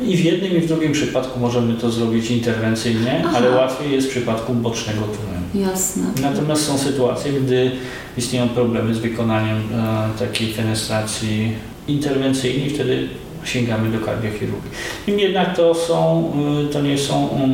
I 0.07 0.17
w 0.17 0.25
jednym 0.25 0.57
i 0.57 0.59
w 0.59 0.67
drugim 0.67 0.91
przypadku 0.91 1.39
możemy 1.39 1.73
to 1.73 1.91
zrobić 1.91 2.31
interwencyjnie, 2.31 3.23
Aha. 3.25 3.37
ale 3.37 3.49
łatwiej 3.49 3.91
jest 3.91 4.07
w 4.07 4.09
przypadku 4.09 4.53
bocznego 4.53 5.01
tunelu. 5.01 5.71
Jasne. 5.71 6.03
Natomiast 6.21 6.65
są 6.65 6.77
sytuacje, 6.77 7.33
gdy 7.33 7.71
istnieją 8.17 8.49
problemy 8.49 8.95
z 8.95 8.99
wykonaniem 8.99 9.57
e, 9.57 10.19
takiej 10.19 10.53
fenestracji 10.53 11.51
interwencyjnej, 11.87 12.69
wtedy 12.69 13.07
sięgamy 13.43 13.91
do 13.91 14.05
kardiochirurgii. 14.05 14.71
Niemniej 15.07 15.25
jednak 15.25 15.55
to 15.55 15.75
są, 15.75 16.31
y, 16.69 16.73
to 16.73 16.81
nie 16.81 16.97
są, 16.97 17.27
um, 17.27 17.53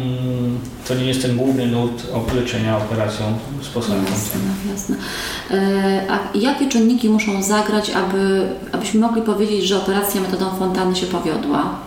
to 0.87 0.95
nie 0.95 1.05
jest 1.05 1.21
ten 1.21 1.37
główny 1.37 1.67
nurt 1.67 2.03
leczenia 2.35 2.77
operacją 2.77 3.25
sposobem 3.61 4.03
jasne, 4.05 4.39
jasne. 4.71 4.95
E, 5.51 6.01
a 6.09 6.37
jakie 6.37 6.69
czynniki 6.69 7.09
muszą 7.09 7.43
zagrać, 7.43 7.89
aby, 7.89 8.49
abyśmy 8.71 8.99
mogli 8.99 9.21
powiedzieć, 9.21 9.65
że 9.65 9.77
operacja 9.77 10.21
metodą 10.21 10.45
Fontany 10.59 10.95
się 10.95 11.05
powiodła? 11.05 11.79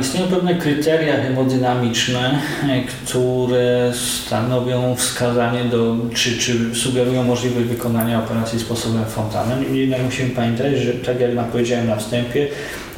Istnieją 0.00 0.26
pewne 0.26 0.54
kryteria 0.54 1.16
hemodynamiczne, 1.22 2.40
e, 2.68 2.82
które 2.82 3.92
stanowią 3.94 4.94
wskazanie 4.94 5.64
do, 5.64 5.96
czy, 6.14 6.38
czy 6.38 6.74
sugerują 6.74 7.24
możliwość 7.24 7.66
wykonania 7.66 8.18
operacji 8.18 8.60
sposobem 8.60 9.04
fontanem. 9.04 9.76
Jednak 9.76 10.02
musimy 10.02 10.30
pamiętać, 10.30 10.76
że 10.76 10.92
tak 10.92 11.20
jak 11.20 11.30
powiedziałem 11.52 11.86
na 11.86 11.96
wstępie, 11.96 12.48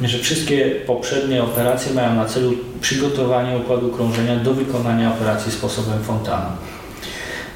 że 0.01 0.19
wszystkie 0.19 0.65
poprzednie 0.65 1.43
operacje 1.43 1.93
mają 1.93 2.15
na 2.15 2.25
celu 2.25 2.53
przygotowanie 2.81 3.57
układu 3.57 3.89
krążenia 3.89 4.35
do 4.35 4.53
wykonania 4.53 5.09
operacji 5.09 5.51
sposobem 5.51 6.03
fontana. 6.03 6.51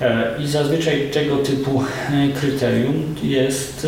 E, 0.01 0.35
I 0.43 0.47
zazwyczaj 0.47 1.09
tego 1.13 1.37
typu 1.37 1.83
e, 2.11 2.39
kryterium 2.39 3.15
jest 3.23 3.87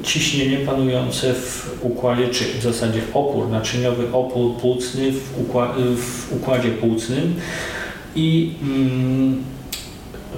e, 0.00 0.02
ciśnienie 0.02 0.58
panujące 0.58 1.34
w 1.34 1.78
układzie, 1.82 2.28
czy 2.28 2.44
w 2.44 2.62
zasadzie 2.62 3.00
opór 3.14 3.48
naczyniowy, 3.48 4.12
opór 4.12 4.56
płucny 4.56 5.12
w, 5.12 6.32
układzie, 6.32 6.70
płucnym. 6.70 7.34
I 8.16 8.54
mm, 8.62 9.42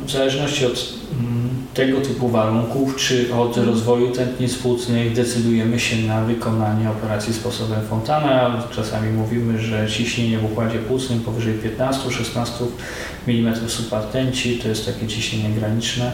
w 0.07 0.11
zależności 0.11 0.67
od 0.67 0.95
mm, 1.21 1.49
tego 1.75 2.01
typu 2.01 2.29
warunków, 2.29 2.97
czy 2.97 3.35
od 3.35 3.57
rozwoju 3.57 4.11
tętnic 4.11 4.55
płucnych 4.55 5.13
decydujemy 5.13 5.81
się 5.81 5.97
na 5.97 6.25
wykonanie 6.25 6.91
operacji 6.91 7.35
sposobem 7.35 7.81
Fontana. 7.91 8.63
Czasami 8.73 9.13
mówimy, 9.13 9.59
że 9.59 9.89
ciśnienie 9.89 10.39
w 10.39 10.45
układzie 10.45 10.79
płucnym 10.79 11.21
powyżej 11.21 11.55
15-16 11.79 12.47
mm 13.29 13.69
subartenci 13.69 14.59
to 14.59 14.69
jest 14.69 14.87
takie 14.87 15.07
ciśnienie 15.07 15.55
graniczne, 15.55 16.13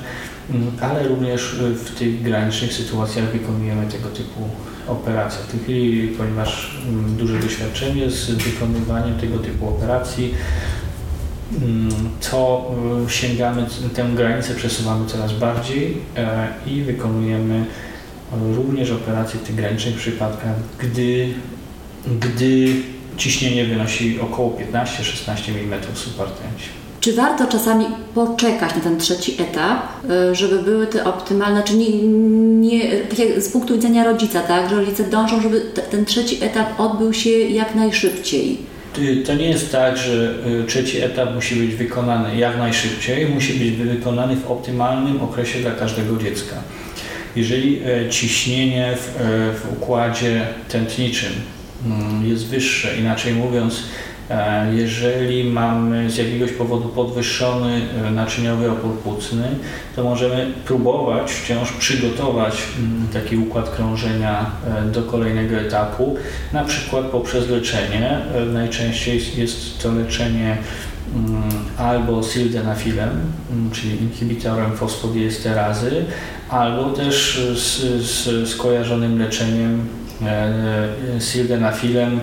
mm, 0.51 0.73
ale 0.81 1.09
również 1.09 1.57
w 1.85 1.99
tych 1.99 2.23
granicznych 2.23 2.73
sytuacjach 2.73 3.33
wykonujemy 3.33 3.87
tego 3.87 4.09
typu 4.09 4.41
operacje. 4.89 5.39
W 5.43 5.51
tej 5.51 5.61
chwili, 5.61 6.09
ponieważ 6.09 6.77
mm, 6.89 7.17
duże 7.17 7.39
doświadczenie 7.39 8.11
z 8.11 8.31
wykonywaniem 8.31 9.15
tego 9.15 9.39
typu 9.39 9.69
operacji, 9.69 10.35
to 12.31 12.71
mm, 12.79 13.09
sięgamy, 13.09 13.67
tę 13.95 14.09
granicę 14.15 14.55
przesuwamy 14.55 15.07
coraz 15.07 15.33
bardziej 15.33 15.97
e, 16.17 16.49
i 16.67 16.83
wykonujemy 16.83 17.65
również 18.55 18.91
operacje 18.91 19.41
w 19.41 19.43
tych 19.43 19.57
granicznych 19.57 19.97
przypadkach, 19.97 20.57
gdy, 20.79 21.35
gdy 22.21 22.75
ciśnienie 23.17 23.65
wynosi 23.65 24.21
około 24.21 24.51
15-16 24.51 25.51
mm 25.51 25.81
subartenci. 25.95 26.69
Czy 27.01 27.13
warto 27.13 27.47
czasami 27.47 27.85
poczekać 28.15 28.75
na 28.75 28.81
ten 28.81 28.99
trzeci 28.99 29.43
etap, 29.43 29.83
e, 30.11 30.35
żeby 30.35 30.63
były 30.63 30.87
te 30.87 31.05
optymalne, 31.05 31.63
czy 31.63 31.75
nie, 31.75 32.03
nie 32.69 32.99
tak 32.99 33.19
jak 33.19 33.43
z 33.43 33.49
punktu 33.49 33.75
widzenia 33.75 34.05
rodzica, 34.05 34.41
tak, 34.41 34.71
że 34.71 34.77
rodzice 34.77 35.05
dążą, 35.05 35.43
żeby 35.43 35.61
ten 35.91 36.05
trzeci 36.05 36.45
etap 36.45 36.81
odbył 36.81 37.13
się 37.13 37.31
jak 37.31 37.75
najszybciej? 37.75 38.72
To 39.27 39.35
nie 39.35 39.49
jest 39.49 39.73
tak, 39.73 39.97
że 39.97 40.35
y, 40.63 40.65
trzeci 40.67 41.01
etap 41.01 41.35
musi 41.35 41.57
być 41.57 41.75
wykonany 41.75 42.37
jak 42.37 42.59
najszybciej, 42.59 43.27
musi 43.27 43.53
być 43.53 43.71
wykonany 43.71 44.37
w 44.37 44.51
optymalnym 44.51 45.21
okresie 45.21 45.59
dla 45.59 45.71
każdego 45.71 46.17
dziecka. 46.17 46.57
Jeżeli 47.37 47.81
e, 47.85 48.11
ciśnienie 48.11 48.97
w, 48.97 49.21
e, 49.21 49.25
w 49.53 49.73
układzie 49.73 50.47
tętniczym 50.69 51.33
mm, 51.87 52.29
jest 52.29 52.47
wyższe, 52.47 52.97
inaczej 52.99 53.33
mówiąc, 53.33 53.83
jeżeli 54.73 55.45
mamy 55.45 56.11
z 56.11 56.17
jakiegoś 56.17 56.53
powodu 56.53 56.89
podwyższony 56.89 57.81
e, 58.07 58.11
naczyniowy 58.11 58.71
opór 58.71 58.99
płucny, 58.99 59.49
to 59.97 60.05
możemy 60.05 60.53
próbować 60.65 61.33
wciąż 61.33 61.73
przygotować 61.73 62.63
mm, 62.79 63.09
taki 63.13 63.37
układ 63.37 63.71
krążenia 63.71 64.51
e, 64.67 64.85
do 64.85 65.03
kolejnego 65.03 65.57
etapu, 65.57 66.17
na 66.53 66.65
przykład 66.65 67.05
poprzez 67.05 67.49
leczenie. 67.49 68.19
Najczęściej 68.53 69.21
jest 69.37 69.83
to 69.83 69.93
leczenie 69.93 70.59
mm, 71.15 71.43
albo 71.79 72.23
sildenafilem, 72.23 73.11
mm, 73.53 73.71
czyli 73.71 74.03
inhibitorem 74.03 74.77
fosfodiesterazy, 74.77 76.05
albo 76.49 76.91
też 76.91 77.41
z, 77.55 77.83
z 78.03 78.49
skojarzonym 78.49 79.19
leczeniem 79.19 79.87
sildenafilem 81.19 82.21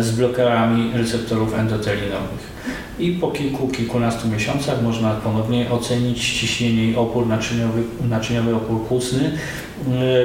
z 0.00 0.10
blokerami 0.10 0.90
receptorów 0.94 1.58
endotelinowych. 1.58 2.50
I 2.98 3.12
po 3.12 3.30
kilku, 3.30 3.68
kilkunastu 3.68 4.28
miesiącach 4.28 4.82
można 4.82 5.10
ponownie 5.10 5.70
ocenić 5.70 6.32
ciśnienie 6.32 6.84
i 6.84 6.96
opór 6.96 7.26
naczyniowy, 7.26 7.82
naczyniowy 8.08 8.54
opór 8.54 8.86
płucny. 8.86 9.30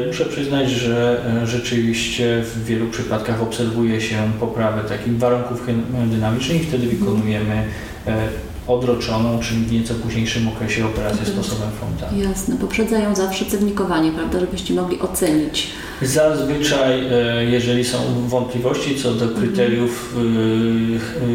Muszę 0.07 0.25
przyznać, 0.25 0.69
że 0.69 1.25
rzeczywiście 1.45 2.41
w 2.43 2.65
wielu 2.65 2.87
przypadkach 2.87 3.41
obserwuje 3.41 4.01
się 4.01 4.15
poprawę 4.39 4.81
takich 4.89 5.17
warunków 5.17 5.67
dynamicznych 6.05 6.61
i 6.61 6.65
wtedy 6.65 6.87
wykonujemy 6.87 7.63
odroczoną, 8.67 9.39
czyli 9.39 9.65
w 9.65 9.71
nieco 9.71 9.93
późniejszym 9.93 10.47
okresie 10.47 10.85
operację 10.85 11.25
sposobem 11.25 11.69
Fontana. 11.79 12.23
Jasne, 12.23 12.57
poprzedzają 12.57 13.15
zawsze 13.15 13.45
cewnikowanie, 13.45 14.11
prawda, 14.11 14.39
żebyście 14.39 14.73
mogli 14.73 14.99
ocenić. 14.99 15.67
Zazwyczaj, 16.01 17.07
e, 17.11 17.45
jeżeli 17.45 17.85
są 17.85 17.97
wątpliwości 18.27 18.95
co 18.95 19.11
do 19.11 19.27
kryteriów 19.27 20.15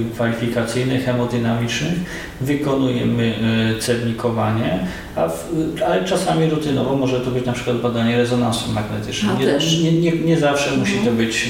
e, 0.08 0.12
kwalifikacyjnych, 0.14 1.04
hemodynamicznych, 1.04 1.94
wykonujemy 2.40 3.34
e, 3.76 3.80
cewnikowanie, 3.80 4.86
w, 5.16 5.82
ale 5.82 6.04
czasami 6.04 6.50
rutynowo 6.50 6.96
może 6.96 7.20
to 7.20 7.30
być 7.30 7.46
na 7.46 7.52
przykład 7.52 7.80
badanie 7.80 8.16
rezonansu 8.16 8.72
magnetycznego. 8.72 9.38
Nie, 9.38 9.92
nie, 9.92 10.00
nie, 10.00 10.12
nie, 10.12 10.38
zawsze 10.38 10.76
musi 10.76 10.98
to 10.98 11.12
być 11.12 11.48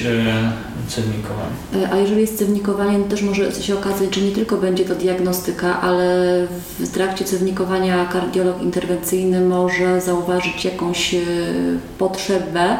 cewnikowanie. 0.87 1.91
A 1.91 1.97
jeżeli 1.97 2.21
jest 2.21 2.37
cewnikowanie, 2.37 2.99
to 2.99 3.09
też 3.09 3.21
może 3.21 3.51
się 3.51 3.75
okazać, 3.75 4.15
że 4.15 4.21
nie 4.21 4.31
tylko 4.31 4.57
będzie 4.57 4.85
to 4.85 4.95
diagnostyka, 4.95 5.81
ale 5.81 6.07
w 6.79 6.89
trakcie 6.89 7.25
cewnikowania 7.25 8.05
kardiolog 8.05 8.61
interwencyjny 8.61 9.41
może 9.41 10.01
zauważyć 10.01 10.65
jakąś 10.65 11.15
potrzebę, 11.97 12.77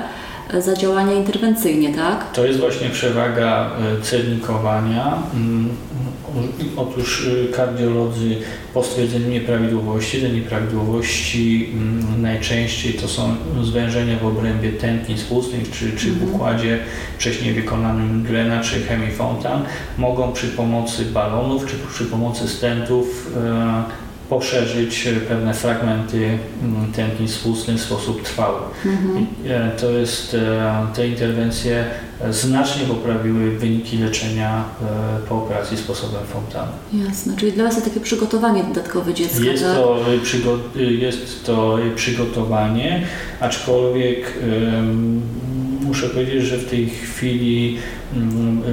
zadziałania 0.59 1.13
interwencyjnie, 1.13 1.93
tak? 1.93 2.31
To 2.31 2.45
jest 2.45 2.59
właśnie 2.59 2.89
przewaga 2.89 3.71
e, 3.99 4.01
cednikowania. 4.01 5.17
Mm, 5.33 5.69
otóż 6.77 7.27
e, 7.27 7.53
kardiolodzy 7.53 8.35
po 8.73 8.83
stwierdzeniu 8.83 9.29
nieprawidłowości, 9.29 10.21
te 10.21 10.29
nieprawidłowości 10.29 11.69
mm, 11.73 12.21
najczęściej 12.21 12.93
to 12.93 13.07
są 13.07 13.35
zwężenia 13.63 14.17
w 14.19 14.25
obrębie 14.25 14.71
tętnic 14.71 15.23
płucnych, 15.23 15.71
czy, 15.71 15.91
czy 15.97 16.11
w 16.11 16.13
mhm. 16.13 16.35
układzie 16.35 16.79
wcześniej 17.17 17.53
wykonanym 17.53 18.23
Glena 18.23 18.61
czy 18.61 18.79
Hemifontan, 18.81 19.63
mogą 19.97 20.33
przy 20.33 20.47
pomocy 20.47 21.05
balonów, 21.05 21.65
czy 21.65 21.75
przy 21.93 22.05
pomocy 22.05 22.47
stentów 22.47 23.31
e, 23.37 24.10
poszerzyć 24.31 25.07
pewne 25.27 25.53
fragmenty 25.53 26.37
mm, 26.63 26.91
tętnic 26.91 27.37
płucnych 27.37 27.77
w 27.77 27.81
sposób 27.81 28.23
trwały. 28.23 28.59
Mhm. 28.85 29.25
E, 29.47 29.71
to 29.71 29.89
jest, 29.91 30.33
e, 30.33 30.87
te 30.95 31.07
interwencje 31.07 31.85
znacznie 32.29 32.85
poprawiły 32.85 33.57
wyniki 33.57 33.97
leczenia 33.97 34.63
e, 34.81 35.27
po 35.29 35.35
operacji 35.35 35.77
sposobem 35.77 36.21
Fontana. 36.33 36.71
Jasne, 37.07 37.37
czyli 37.37 37.51
dla 37.51 37.63
Was 37.63 37.75
to 37.75 37.81
takie 37.81 37.99
przygotowanie 37.99 38.63
dodatkowe 38.63 39.13
dziecka, 39.13 39.43
jest 39.43 39.63
tak? 39.63 39.73
To, 39.73 39.99
jest 40.75 41.45
to 41.45 41.77
przygotowanie, 41.95 43.07
aczkolwiek 43.39 44.33
um, 44.73 45.21
muszę 45.81 46.09
powiedzieć, 46.09 46.43
że 46.43 46.57
w 46.57 46.69
tej 46.69 46.89
chwili 46.89 47.77
um, 48.15 48.63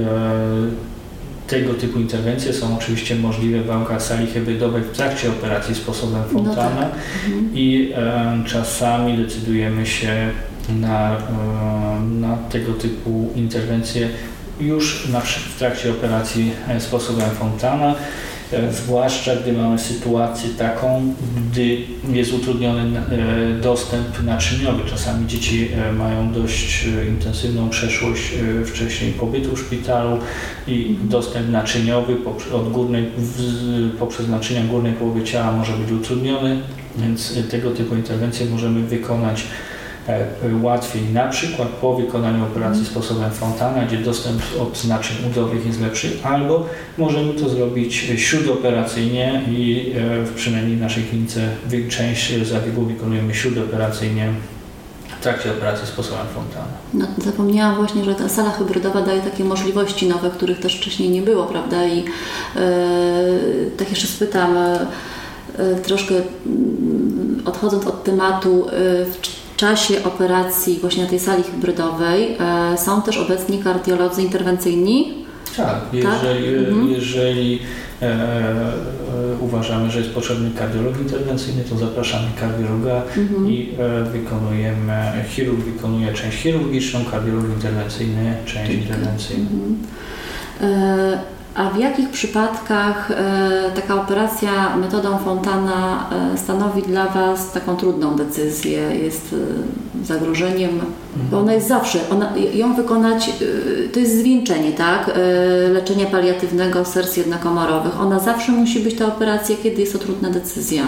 tego 1.49 1.73
typu 1.73 1.99
interwencje 1.99 2.53
są 2.53 2.77
oczywiście 2.77 3.15
możliwe 3.15 3.61
w 3.61 3.65
warunkach 3.65 4.01
sali 4.01 4.27
hybrydowej 4.27 4.83
w 4.83 4.91
trakcie 4.91 5.29
operacji 5.29 5.75
sposobem 5.75 6.23
Fontana 6.23 6.75
no 6.75 6.81
tak. 6.81 6.91
mhm. 7.25 7.51
i 7.53 7.93
e, 7.95 8.43
czasami 8.47 9.17
decydujemy 9.17 9.85
się 9.85 10.31
na, 10.69 11.17
e, 11.17 11.19
na 12.19 12.37
tego 12.37 12.73
typu 12.73 13.29
interwencje 13.35 14.09
już 14.59 15.07
na, 15.07 15.19
w 15.19 15.55
trakcie 15.59 15.91
operacji 15.91 16.51
e, 16.67 16.79
sposobem 16.79 17.29
Fontana. 17.29 17.95
E, 18.53 18.73
zwłaszcza 18.73 19.35
gdy 19.35 19.53
mamy 19.53 19.79
sytuację 19.79 20.49
taką, 20.49 21.13
gdy 21.51 21.77
jest 22.13 22.33
utrudniony 22.33 22.99
e, 22.99 23.61
dostęp 23.61 24.23
naczyniowy. 24.23 24.89
Czasami 24.89 25.27
dzieci 25.27 25.69
e, 25.89 25.91
mają 25.91 26.33
dość 26.33 26.85
intensywną 27.07 27.69
przeszłość 27.69 28.33
wcześniej 28.65 29.13
pobytu 29.13 29.55
w 29.55 29.59
szpitalu 29.59 30.17
i 30.67 30.95
dostęp 31.03 31.49
naczyniowy 31.49 32.17
od 32.53 32.71
górnej, 32.71 33.05
poprzez 33.99 34.27
naczynia 34.27 34.63
górnej 34.63 34.93
połowy 34.93 35.23
ciała 35.23 35.51
może 35.51 35.73
być 35.73 35.91
utrudniony, 35.91 36.59
więc 36.97 37.49
tego 37.51 37.71
typu 37.71 37.95
interwencje 37.95 38.45
możemy 38.45 38.81
wykonać 38.81 39.43
łatwiej, 40.61 41.03
na 41.13 41.27
przykład 41.27 41.67
po 41.67 41.95
wykonaniu 41.95 42.43
operacji 42.43 42.85
sposobem 42.85 43.31
Fontana, 43.31 43.85
gdzie 43.85 43.97
dostęp 43.97 44.41
od 44.61 44.85
naczyń 44.85 45.15
udowych 45.31 45.65
jest 45.65 45.81
lepszy, 45.81 46.11
albo 46.23 46.65
możemy 46.97 47.33
to 47.33 47.49
zrobić 47.49 47.93
śródoperacyjnie 48.17 49.41
i 49.49 49.93
e, 49.97 50.35
przynajmniej 50.35 50.77
w 50.77 50.81
naszej 50.81 51.03
klinice 51.03 51.49
część 51.89 52.47
zabiegów 52.47 52.87
wykonujemy 52.87 53.33
śródoperacyjnie 53.33 54.33
w 55.19 55.23
trakcie 55.23 55.51
operacji 55.51 55.87
sposobem 55.87 56.25
Fontana. 56.33 56.67
No, 56.93 57.07
zapomniałam 57.17 57.75
właśnie, 57.75 58.05
że 58.05 58.15
ta 58.15 58.29
sala 58.29 58.51
hybrydowa 58.51 59.01
daje 59.01 59.21
takie 59.21 59.43
możliwości 59.43 60.07
nowe, 60.07 60.29
których 60.29 60.59
też 60.59 60.77
wcześniej 60.77 61.09
nie 61.09 61.21
było, 61.21 61.45
prawda? 61.45 61.85
I 61.85 61.97
yy, 61.97 62.03
tak 63.77 63.89
jeszcze 63.89 64.07
spytam, 64.07 64.55
yy, 65.57 65.75
troszkę 65.75 66.15
mm, 66.15 67.41
odchodząc 67.45 67.87
od 67.87 68.03
tematu, 68.03 68.65
yy, 68.99 69.05
czasie 69.59 70.03
operacji 70.03 70.79
właśnie 70.81 71.03
na 71.03 71.09
tej 71.09 71.19
sali 71.19 71.43
hybrydowej 71.43 72.37
e, 72.39 72.77
są 72.77 73.01
też 73.01 73.17
obecni 73.17 73.59
kardiolodzy 73.63 74.21
interwencyjni? 74.21 75.25
Tak, 75.57 75.81
tak? 75.81 75.93
jeżeli, 75.93 76.55
mhm. 76.55 76.91
jeżeli 76.91 77.59
e, 78.01 78.05
e, 78.05 78.71
uważamy, 79.39 79.91
że 79.91 79.99
jest 79.99 80.11
potrzebny 80.11 80.51
kardiolog 80.51 80.99
interwencyjny, 80.99 81.63
to 81.63 81.77
zapraszamy 81.77 82.27
kardiologa 82.39 83.03
mhm. 83.17 83.51
i 83.51 83.69
e, 83.79 84.03
wykonujemy, 84.03 85.25
chirurg 85.29 85.59
wykonuje 85.59 86.13
część 86.13 86.37
chirurgiczną, 86.37 87.05
kardiolog 87.11 87.45
interwencyjny 87.45 88.35
część 88.45 88.71
interwencyjną. 88.71 89.49
Mhm. 90.61 91.19
A 91.55 91.69
w 91.69 91.79
jakich 91.79 92.09
przypadkach 92.09 93.11
e, 93.11 93.71
taka 93.75 93.95
operacja 93.95 94.77
metodą 94.77 95.17
Fontana 95.17 96.09
e, 96.33 96.37
stanowi 96.37 96.81
dla 96.81 97.07
Was 97.07 97.51
taką 97.51 97.77
trudną 97.77 98.15
decyzję, 98.15 98.79
jest 99.03 99.35
e, 100.03 100.05
zagrożeniem? 100.05 100.79
Bo 101.31 101.39
ona 101.39 101.53
jest 101.53 101.67
zawsze, 101.67 101.99
ona, 102.11 102.33
ją 102.53 102.75
wykonać 102.75 103.31
to 103.93 103.99
jest 103.99 104.17
zwieńczenie, 104.17 104.71
tak? 104.71 105.11
Leczenia 105.73 106.05
paliatywnego 106.05 106.85
serc 106.85 107.17
jednokomorowych. 107.17 108.01
Ona 108.01 108.19
zawsze 108.19 108.51
musi 108.51 108.79
być 108.79 108.95
ta 108.95 109.07
operacja, 109.07 109.55
kiedy 109.63 109.81
jest 109.81 109.93
to 109.93 109.99
trudna 109.99 110.29
decyzja. 110.29 110.83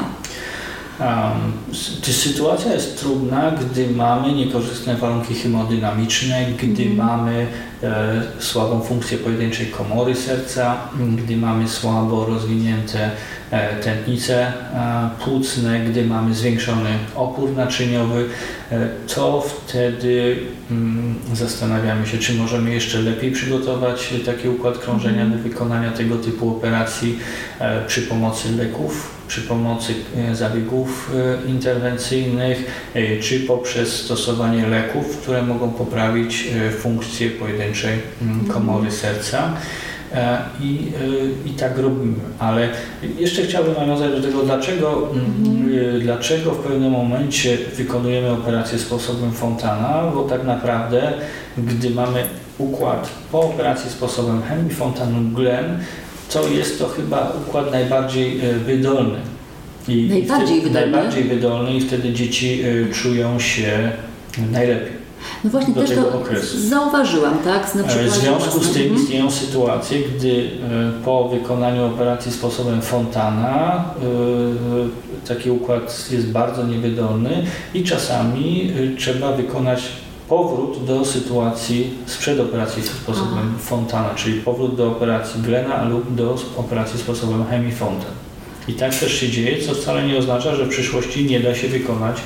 Um, 1.01 1.73
sytuacja 2.13 2.73
jest 2.73 2.99
trudna, 2.99 3.51
gdy 3.51 3.89
mamy 3.89 4.31
niekorzystne 4.31 4.95
warunki 4.95 5.33
hemodynamiczne, 5.33 6.45
gdy 6.63 6.83
mm. 6.83 6.95
mamy 6.95 7.47
e, 7.83 8.21
słabą 8.39 8.81
funkcję 8.81 9.17
pojedynczej 9.17 9.65
komory 9.65 10.15
serca, 10.15 10.77
gdy 11.17 11.37
mamy 11.37 11.67
słabo 11.67 12.25
rozwinięte 12.25 13.11
e, 13.51 13.75
tętnice 13.75 14.47
e, 14.47 15.09
płucne, 15.23 15.79
gdy 15.79 16.05
mamy 16.05 16.35
zwiększony 16.35 16.89
opór 17.15 17.55
naczyniowy, 17.55 18.29
e, 18.71 18.87
to 19.15 19.41
wtedy 19.41 20.39
mm, 20.71 21.15
zastanawiamy 21.33 22.07
się, 22.07 22.17
czy 22.17 22.33
możemy 22.33 22.73
jeszcze 22.73 23.01
lepiej 23.01 23.31
przygotować 23.31 24.13
taki 24.25 24.49
układ 24.49 24.77
krążenia 24.77 25.21
mm. 25.21 25.37
do 25.37 25.43
wykonania 25.43 25.91
tego 25.91 26.15
typu 26.17 26.57
operacji 26.57 27.19
e, 27.59 27.85
przy 27.85 28.01
pomocy 28.01 28.55
leków 28.55 29.20
przy 29.31 29.41
pomocy 29.41 29.93
e, 30.17 30.35
zabiegów 30.35 31.11
e, 31.45 31.49
interwencyjnych, 31.49 32.63
e, 32.93 33.19
czy 33.19 33.39
poprzez 33.39 33.95
stosowanie 33.95 34.67
leków, 34.67 35.17
które 35.17 35.41
mogą 35.41 35.71
poprawić 35.71 36.47
funkcję 36.79 37.29
pojedynczej 37.29 37.93
mm, 38.21 38.33
mhm. 38.33 38.53
komory 38.53 38.91
serca. 38.91 39.53
I, 40.61 40.91
I 41.45 41.49
tak 41.49 41.77
robimy. 41.77 42.15
Ale 42.39 42.69
jeszcze 43.19 43.43
chciałbym 43.43 43.73
nawiązać 43.73 44.11
do 44.11 44.21
tego, 44.21 44.43
dlaczego, 44.43 45.09
mm, 45.11 45.25
mhm. 45.25 45.99
dlaczego 46.01 46.51
w 46.51 46.59
pewnym 46.59 46.91
momencie 46.91 47.57
wykonujemy 47.77 48.31
operację 48.31 48.79
sposobem 48.79 49.31
Fontana, 49.31 50.11
bo 50.15 50.23
tak 50.23 50.43
naprawdę, 50.43 51.13
gdy 51.57 51.89
mamy 51.89 52.23
układ 52.57 53.09
po 53.31 53.41
operacji 53.41 53.89
sposobem 53.89 54.41
Hemi-Fontanu-Glen, 54.41 55.77
to 56.33 56.47
jest 56.47 56.79
to 56.79 56.87
chyba 56.87 57.33
układ 57.47 57.71
najbardziej 57.71 58.49
e, 58.49 58.53
wydolny. 58.53 59.19
I 59.87 60.07
najbardziej 60.09 60.57
i 60.57 60.61
wydolny? 60.61 60.91
Najbardziej 60.91 61.23
wydolny 61.23 61.73
i 61.73 61.81
wtedy 61.81 62.13
dzieci 62.13 62.61
e, 62.61 62.93
czują 62.93 63.39
się 63.39 63.91
najlepiej. 64.51 65.01
No 65.43 65.49
właśnie 65.49 65.73
też 65.73 65.89
to 65.89 66.13
okresu. 66.13 66.59
zauważyłam, 66.59 67.37
tak? 67.43 67.75
E, 67.75 68.03
w 68.03 68.11
związku 68.11 68.59
z 68.59 68.73
tym 68.73 68.81
mhm. 68.81 69.01
istnieją 69.01 69.31
sytuacje, 69.31 69.99
gdy 69.99 70.49
po 71.05 71.29
wykonaniu 71.29 71.85
operacji 71.85 72.31
sposobem 72.31 72.81
Fontana 72.81 73.85
taki 75.27 75.51
układ 75.51 76.09
jest 76.11 76.31
bardzo 76.31 76.67
niewydolny 76.67 77.45
i 77.73 77.83
czasami 77.83 78.71
trzeba 78.97 79.31
wykonać 79.31 79.81
powrót 80.31 80.85
do 80.85 81.05
sytuacji 81.05 81.89
sprzed 82.05 82.39
operacji 82.39 82.83
sposobem 82.83 83.57
Fontana, 83.59 84.09
czyli 84.15 84.41
powrót 84.41 84.75
do 84.75 84.87
operacji 84.87 85.41
Glena 85.41 85.85
lub 85.85 86.15
do 86.15 86.35
operacji 86.57 86.99
sposobem 86.99 87.45
Hemi-Fontan. 87.45 88.11
I 88.67 88.73
tak 88.73 88.95
też 88.95 89.13
się 89.13 89.29
dzieje, 89.29 89.61
co 89.61 89.73
wcale 89.73 90.07
nie 90.07 90.17
oznacza, 90.17 90.55
że 90.55 90.65
w 90.65 90.69
przyszłości 90.69 91.25
nie 91.25 91.39
da 91.39 91.55
się 91.55 91.67
wykonać 91.67 92.17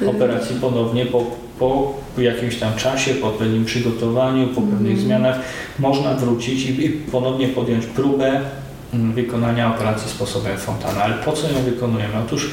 mhm. 0.00 0.16
operacji 0.16 0.56
ponownie 0.60 1.06
po, 1.06 1.26
po 1.58 1.94
jakimś 2.18 2.56
tam 2.56 2.74
czasie, 2.76 3.14
po 3.14 3.30
pewnym 3.30 3.64
przygotowaniu, 3.64 4.48
po 4.48 4.60
pewnych 4.60 4.80
mhm. 4.80 5.00
zmianach. 5.00 5.40
Można 5.78 6.14
wrócić 6.14 6.66
i 6.66 6.88
ponownie 6.88 7.48
podjąć 7.48 7.86
próbę 7.86 8.40
wykonania 8.92 9.74
operacji 9.74 10.10
sposobem 10.10 10.58
Fontana. 10.58 11.02
Ale 11.02 11.14
po 11.14 11.32
co 11.32 11.48
ją 11.48 11.62
wykonujemy? 11.62 12.14
Otóż, 12.26 12.50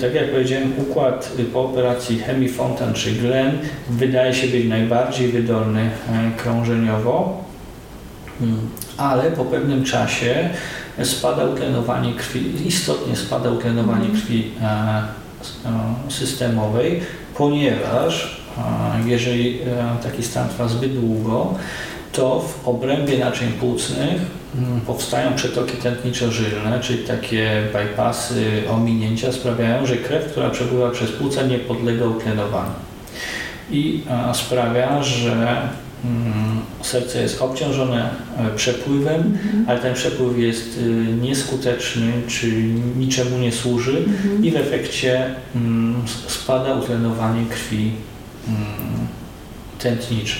tak 0.00 0.14
jak 0.14 0.30
powiedziałem, 0.30 0.72
układ 0.76 1.32
po 1.52 1.64
operacji 1.64 2.18
Hemi-Fontan 2.18 2.92
czy 2.94 3.12
Glen 3.12 3.58
wydaje 3.90 4.34
się 4.34 4.46
być 4.46 4.68
najbardziej 4.68 5.32
wydolny 5.32 5.80
e, 5.80 5.90
krążeniowo, 6.36 7.44
mm, 8.40 8.58
ale 8.96 9.30
po 9.30 9.44
pewnym 9.44 9.84
czasie 9.84 10.50
spada 11.02 11.44
utlenowanie 11.44 12.14
krwi, 12.14 12.66
istotnie 12.66 13.16
spada 13.16 13.50
utlenowanie 13.50 14.04
mhm. 14.04 14.20
krwi 14.20 14.50
e, 14.62 14.64
e, 14.64 15.02
systemowej, 16.08 17.00
ponieważ 17.36 18.38
jeżeli 19.04 19.58
taki 20.02 20.22
stan 20.22 20.48
trwa 20.48 20.68
zbyt 20.68 21.00
długo, 21.00 21.54
to 22.18 22.40
w 22.40 22.68
obrębie 22.68 23.18
naczyń 23.18 23.48
płucnych 23.48 24.20
mm, 24.58 24.80
powstają 24.80 25.34
przetoki 25.34 25.76
tętniczo-żylne, 25.76 26.80
czyli 26.80 26.98
takie 26.98 27.62
bypassy, 27.72 28.44
ominięcia 28.70 29.32
sprawiają, 29.32 29.86
że 29.86 29.96
krew, 29.96 30.32
która 30.32 30.50
przepływa 30.50 30.90
przez 30.90 31.12
płuca 31.12 31.42
nie 31.42 31.58
podlega 31.58 32.06
utlenowaniu. 32.06 32.72
I 33.70 34.02
sprawia, 34.32 35.02
że 35.02 35.68
Mm, 36.04 36.60
serce 36.82 37.22
jest 37.22 37.42
obciążone 37.42 38.10
e, 38.38 38.56
przepływem, 38.56 39.20
mhm. 39.20 39.64
ale 39.68 39.78
ten 39.78 39.94
przepływ 39.94 40.38
jest 40.38 40.78
y, 40.78 40.82
nieskuteczny, 41.20 42.12
czy 42.26 42.52
niczemu 42.96 43.38
nie 43.38 43.52
służy 43.52 43.98
mhm. 43.98 44.44
i 44.44 44.50
w 44.50 44.56
efekcie 44.56 45.34
mm, 45.56 45.94
spada 46.26 46.74
utlenowanie 46.74 47.46
krwi 47.46 47.92
tętnicze. 49.78 50.36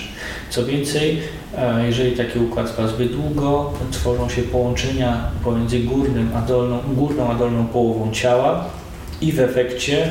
Co 0.50 0.66
więcej, 0.66 1.22
e, 1.56 1.86
jeżeli 1.86 2.16
taki 2.16 2.38
układ 2.38 2.66
trwa 2.66 2.88
zbyt 2.88 3.12
długo, 3.12 3.72
tworzą 3.90 4.28
się 4.28 4.42
połączenia 4.42 5.30
pomiędzy 5.44 5.78
górnym 5.78 6.30
a 6.36 6.40
dolną, 6.40 6.80
górną 6.88 7.30
a 7.30 7.34
dolną 7.34 7.66
połową 7.66 8.12
ciała 8.12 8.64
i 9.20 9.32
w 9.32 9.40
efekcie 9.40 10.10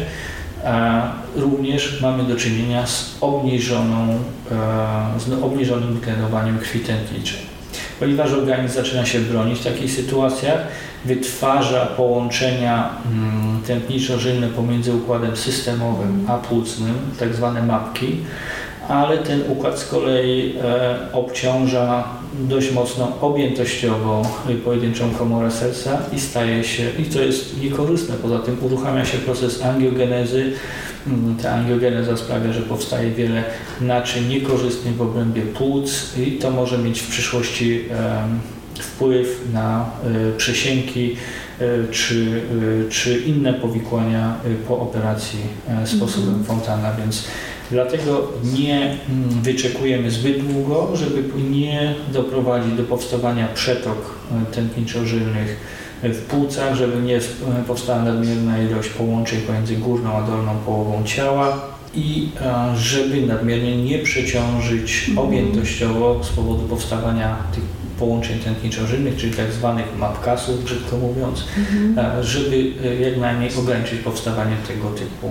również 1.36 2.02
mamy 2.02 2.24
do 2.24 2.36
czynienia 2.36 2.88
z, 2.88 3.18
obniżoną, 3.22 4.20
e, 4.52 5.20
z 5.20 5.44
obniżonym 5.44 6.02
tlenowaniem 6.02 6.60
krwi 6.60 6.80
tętniczej. 6.80 7.40
Ponieważ 8.00 8.32
organizm 8.32 8.76
zaczyna 8.76 9.06
się 9.06 9.20
bronić 9.20 9.60
w 9.60 9.64
takich 9.64 9.92
sytuacjach, 9.92 10.60
wytwarza 11.06 11.86
połączenia 11.86 12.90
mm, 13.06 13.62
tętniczo-żylne 13.64 14.48
pomiędzy 14.48 14.96
układem 14.96 15.38
systemowym 15.38 16.26
a 16.28 16.38
płucnym, 16.38 16.94
tak 17.20 17.34
zwane 17.34 17.64
mapki, 17.64 18.18
ale 18.88 19.18
ten 19.18 19.42
układ 19.52 19.80
z 19.80 19.86
kolei 19.86 20.56
e, 20.64 20.98
obciąża 21.14 22.04
dość 22.40 22.72
mocno 22.72 23.18
objętościowo 23.22 24.22
pojedynczą 24.66 25.12
komorę 25.12 25.52
serca 25.52 26.00
i 26.14 26.20
staje 26.20 26.64
się, 26.64 26.84
i 27.00 27.04
to 27.04 27.22
jest 27.22 27.62
niekorzystne, 27.62 28.16
poza 28.16 28.40
tym 28.40 28.58
uruchamia 28.62 29.06
się 29.06 29.18
proces 29.18 29.66
angiogenezy. 29.66 30.52
Mm, 31.08 31.36
ta 31.36 31.52
angiogeneza 31.52 32.18
sprawia, 32.18 32.54
że 32.54 32.62
powstaje 32.62 33.12
wiele 33.12 33.44
naczyń 33.82 34.28
niekorzystnych 34.28 34.96
w 34.96 35.02
obrębie 35.02 35.42
płuc 35.42 36.18
i 36.18 36.32
to 36.32 36.52
może 36.52 36.78
mieć 36.78 37.00
w 37.00 37.10
przyszłości 37.10 37.86
wpływ 38.80 39.40
na 39.54 39.86
e, 40.04 40.38
przesięki 40.38 41.16
e, 41.60 41.66
czy, 41.92 42.42
czy 42.90 43.20
inne 43.20 43.54
powikłania 43.54 44.36
po 44.68 44.80
operacji 44.80 45.40
sposobem 45.86 46.30
mhm. 46.30 46.46
Fontana, 46.46 46.94
więc 46.94 47.28
Dlatego 47.72 48.28
nie 48.54 48.82
mm, 48.82 49.30
wyczekujemy 49.42 50.12
zbyt 50.12 50.48
długo, 50.48 50.96
żeby 50.96 51.24
nie 51.50 51.96
doprowadzić 52.14 52.74
do 52.74 52.84
powstawania 52.84 53.48
przetok 53.48 54.16
e, 54.32 54.56
tętniczo-żylnych 54.56 55.58
w 56.04 56.22
płucach, 56.22 56.76
żeby 56.76 57.02
nie 57.02 57.20
powstała 57.68 58.04
nadmierna 58.04 58.64
ilość 58.64 58.90
połączeń 58.90 59.42
pomiędzy 59.42 59.76
górną 59.76 60.18
a 60.18 60.22
dolną 60.22 60.56
połową 60.66 61.04
ciała 61.04 61.62
i 61.96 62.30
e, 62.42 62.78
żeby 62.78 63.22
nadmiernie 63.22 63.84
nie 63.84 64.00
przeciążyć 64.00 65.06
mhm. 65.10 65.28
objętościowo 65.28 66.24
z 66.24 66.30
powodu 66.30 66.64
powstawania 66.64 67.38
tych 67.56 67.64
połączeń 68.00 68.40
tętniczo-żylnych, 68.40 69.18
czyli 69.18 69.34
tak 69.34 69.52
zwanych 69.52 69.98
mapkasów, 69.98 70.64
brzydko 70.64 70.98
mówiąc, 70.98 71.44
mhm. 71.58 72.20
E, 72.20 72.24
żeby 72.24 72.72
jak 73.02 73.18
najmniej 73.18 73.50
ograniczyć 73.56 74.00
powstawanie 74.00 74.56
tego 74.68 74.90
typu 74.90 75.28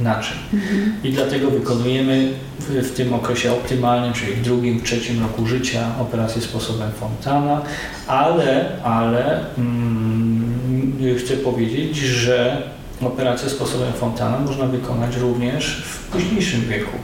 naczyń. 0.00 0.38
Mhm. 0.52 0.92
I 1.04 1.12
dlatego 1.12 1.50
wykonujemy 1.50 2.32
w, 2.58 2.64
w, 2.64 2.94
tym 2.96 3.14
okresie 3.14 3.52
optymalnym, 3.52 4.12
czyli 4.12 4.32
w 4.32 4.42
drugim, 4.42 4.82
trzecim 4.82 5.22
roku 5.22 5.46
życia 5.46 5.88
operację 6.00 6.42
sposobem 6.42 6.90
Fontana, 6.92 7.62
ale, 8.06 8.82
ale 8.82 9.44
mm, 9.58 10.98
chcę 11.18 11.36
powiedzieć, 11.36 11.96
że 11.96 12.62
operację 13.02 13.50
sposobem 13.50 13.92
Fontana 13.92 14.38
można 14.38 14.66
wykonać 14.66 15.16
również 15.16 15.82
w 15.86 16.06
późniejszym 16.06 16.60
wieku. 16.60 16.98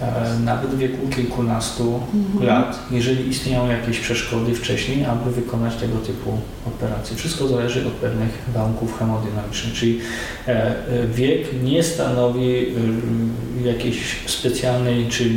E, 0.00 0.38
nawet 0.44 0.70
w 0.70 0.78
wieku 0.78 1.08
kilkunastu 1.08 2.00
mhm. 2.14 2.46
lat, 2.46 2.78
jeżeli 2.90 3.28
istnieją 3.28 3.68
jakieś 3.68 4.00
przeszkody 4.00 4.54
wcześniej, 4.54 5.04
aby 5.04 5.30
wykonać 5.30 5.76
tego 5.76 5.98
typu 5.98 6.38
operacje. 6.66 7.16
Wszystko 7.16 7.48
zależy 7.48 7.86
od 7.86 7.92
pewnych 7.92 8.42
warunków 8.54 8.98
hemodynamicznych, 8.98 9.74
czyli 9.74 10.00
e, 10.48 10.50
e, 10.52 11.06
wiek 11.14 11.62
nie 11.62 11.82
stanowi 11.82 12.66
jakiejś 13.64 14.16
specjalnej 14.26 15.06
czy, 15.08 15.30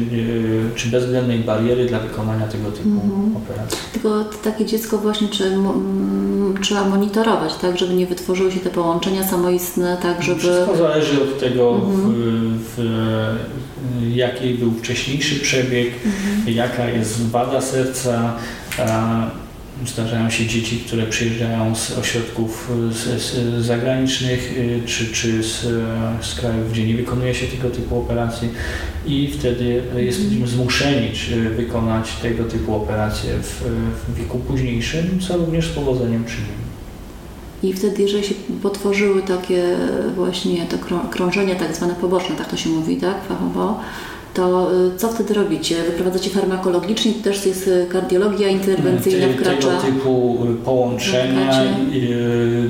czy 0.76 0.88
bezwzględnej 0.88 1.40
bariery 1.40 1.86
dla 1.86 2.00
wykonania 2.00 2.48
tego 2.48 2.72
typu 2.72 2.90
mhm. 2.90 3.38
operacji. 3.38 3.78
Tylko 3.94 4.24
takie 4.44 4.66
dziecko 4.66 4.98
właśnie 4.98 5.28
czy, 5.28 5.58
trzeba 6.62 6.86
monitorować, 6.86 7.56
tak, 7.56 7.78
żeby 7.78 7.94
nie 7.94 8.08
wytworzyły 8.08 8.52
się 8.52 8.60
te 8.60 8.70
połączenia 8.70 9.28
samoistne, 9.28 9.98
tak, 10.02 10.24
żeby... 10.24 10.40
Wszystko 10.40 10.78
zależy 10.78 11.24
od 11.24 11.40
tego, 11.40 11.76
mhm. 11.76 12.14
w, 12.60 12.74
w 12.78 13.69
jaki 14.14 14.54
był 14.54 14.72
wcześniejszy 14.72 15.40
przebieg, 15.40 15.88
mhm. 16.06 16.56
jaka 16.56 16.90
jest 16.90 17.30
wada 17.30 17.62
serca. 17.62 18.36
Zdarzają 19.88 20.30
się 20.30 20.46
dzieci, 20.46 20.78
które 20.78 21.06
przyjeżdżają 21.06 21.76
z 21.76 21.98
ośrodków 21.98 22.72
z, 22.92 23.22
z 23.22 23.66
zagranicznych 23.66 24.58
y, 24.58 24.82
czy, 24.86 25.08
czy 25.08 25.44
z, 25.44 25.62
z, 26.22 26.36
krajów, 26.36 26.72
gdzie 26.72 26.88
nie 26.88 26.96
wykonuje 26.96 27.36
się 27.36 27.48
tego 27.48 27.70
typu 27.70 27.98
operacji 27.98 28.50
i 29.06 29.28
wtedy 29.28 29.84
jesteśmy 29.96 30.32
mhm. 30.32 30.48
zmuszeni 30.48 31.12
czy 31.12 31.50
wykonać 31.50 32.12
tego 32.22 32.44
typu 32.44 32.76
operacje 32.76 33.32
w, 33.42 33.64
w 34.08 34.18
wieku 34.18 34.40
późniejszym, 34.40 35.20
co 35.28 35.38
również 35.38 35.66
z 35.66 35.70
powodzeniem 35.70 36.26
czynimy. 36.26 36.60
I 37.64 37.74
wtedy, 37.74 38.02
jeżeli 38.02 38.24
się 38.24 38.36
potworzyły 38.64 39.22
takie 39.22 39.78
właśnie 40.16 40.66
te 40.66 40.78
krążenia 41.12 41.56
tak 41.56 41.76
zwane 41.76 41.96
poboczne, 41.96 42.36
tak 42.36 42.50
to 42.50 42.58
się 42.58 42.70
mówi, 42.70 42.98
tak, 42.98 43.24
fachowo, 43.28 43.80
to 44.40 44.72
y, 44.74 44.98
co 44.98 45.10
wtedy 45.10 45.34
robicie? 45.34 45.76
Wyprowadzacie 45.84 46.30
farmakologicznie, 46.30 47.14
to 47.14 47.24
też 47.24 47.46
jest 47.46 47.68
y, 47.68 47.88
kardiologia 47.92 48.48
interwencyjna 48.48 49.28
Te, 49.28 49.34
wkracza? 49.34 49.68
Tego 49.68 49.82
typu 49.82 50.38
y, 50.52 50.56
połączenia 50.56 51.64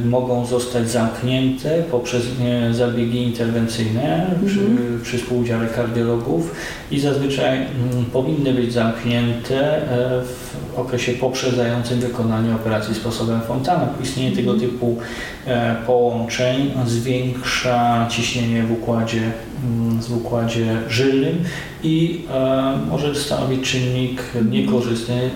mogą 0.06 0.46
zostać 0.46 0.90
zamknięte 0.90 1.84
poprzez 1.92 2.24
zabiegi 2.72 3.24
interwencyjne 3.24 4.26
mhm. 4.26 4.48
przy, 4.48 4.60
przy 5.04 5.18
współudziale 5.18 5.68
kardiologów 5.68 6.52
i 6.92 7.00
zazwyczaj 7.00 7.58
mm, 7.58 8.06
powinny 8.14 8.54
być 8.54 8.74
zamknięte 8.74 9.78
e, 9.78 10.22
w 10.76 10.80
okresie 10.80 11.14
poprzedzającym 11.14 12.00
wykonanie 12.00 12.56
operacji 12.56 12.96
sposobem 12.96 13.42
Fontana. 13.42 13.88
Istnienie 14.04 14.36
tego 14.36 14.52
mhm. 14.52 14.72
typu 14.72 14.98
e, 15.46 15.76
połączeń 15.86 16.72
zwiększa 16.86 18.08
ciśnienie 18.10 18.64
w 18.64 18.72
układzie, 18.72 19.22
mm, 19.64 20.02
w 20.02 20.18
układzie 20.18 20.78
żylnym 20.90 21.44
i 21.84 22.22
e, 22.32 22.80
może 22.90 23.16
stanowić 23.16 23.72
czynnik 23.72 24.24
niekorzystny 24.52 25.30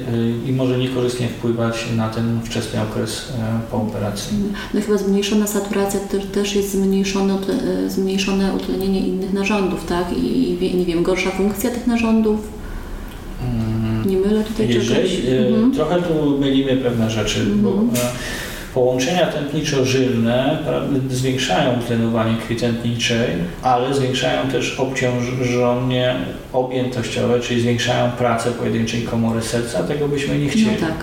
i 0.47 0.51
może 0.51 0.77
niekorzystnie 0.77 1.27
wpływać 1.27 1.85
na 1.95 2.09
ten 2.09 2.39
wczesny 2.43 2.81
okres 2.81 3.33
pooperacyjny. 3.71 4.49
No 4.73 4.81
chyba 4.81 4.97
zmniejszona 4.97 5.47
saturacja 5.47 5.99
też, 5.99 6.25
też 6.25 6.55
jest 6.55 6.71
zmniejszone, 6.71 7.37
zmniejszone 7.87 8.53
utlenienie 8.53 8.99
innych 8.99 9.33
narządów, 9.33 9.85
tak? 9.85 10.17
I, 10.17 10.75
nie 10.77 10.85
wiem, 10.85 11.03
gorsza 11.03 11.31
funkcja 11.31 11.71
tych 11.71 11.87
narządów? 11.87 12.39
Mm. 13.43 14.09
Nie 14.09 14.17
mylę 14.17 14.43
tutaj 14.43 14.69
Jeżeli, 14.69 14.87
czegoś? 14.87 15.25
E, 15.25 15.47
mhm. 15.47 15.71
Trochę 15.71 16.01
tu 16.01 16.39
mylimy 16.39 16.77
pewne 16.77 17.09
rzeczy, 17.09 17.39
mhm. 17.39 17.61
bo 17.61 17.69
e, 17.69 18.11
Połączenia 18.73 19.27
tętniczo-żylne 19.31 20.57
zwiększają 21.09 21.79
tlenowanie 21.87 22.37
krwi 22.37 22.55
tętniczej, 22.55 23.29
ale 23.61 23.93
zwiększają 23.93 24.47
też 24.47 24.79
obciążenie 24.79 26.15
objętościowe, 26.53 27.39
czyli 27.39 27.61
zwiększają 27.61 28.11
pracę 28.11 28.51
pojedynczej 28.51 29.01
komory 29.01 29.41
serca, 29.41 29.83
tego 29.83 30.07
byśmy 30.07 30.39
nie 30.39 30.49
chcieli. 30.49 30.77
No 30.81 30.87
tak. 30.87 30.95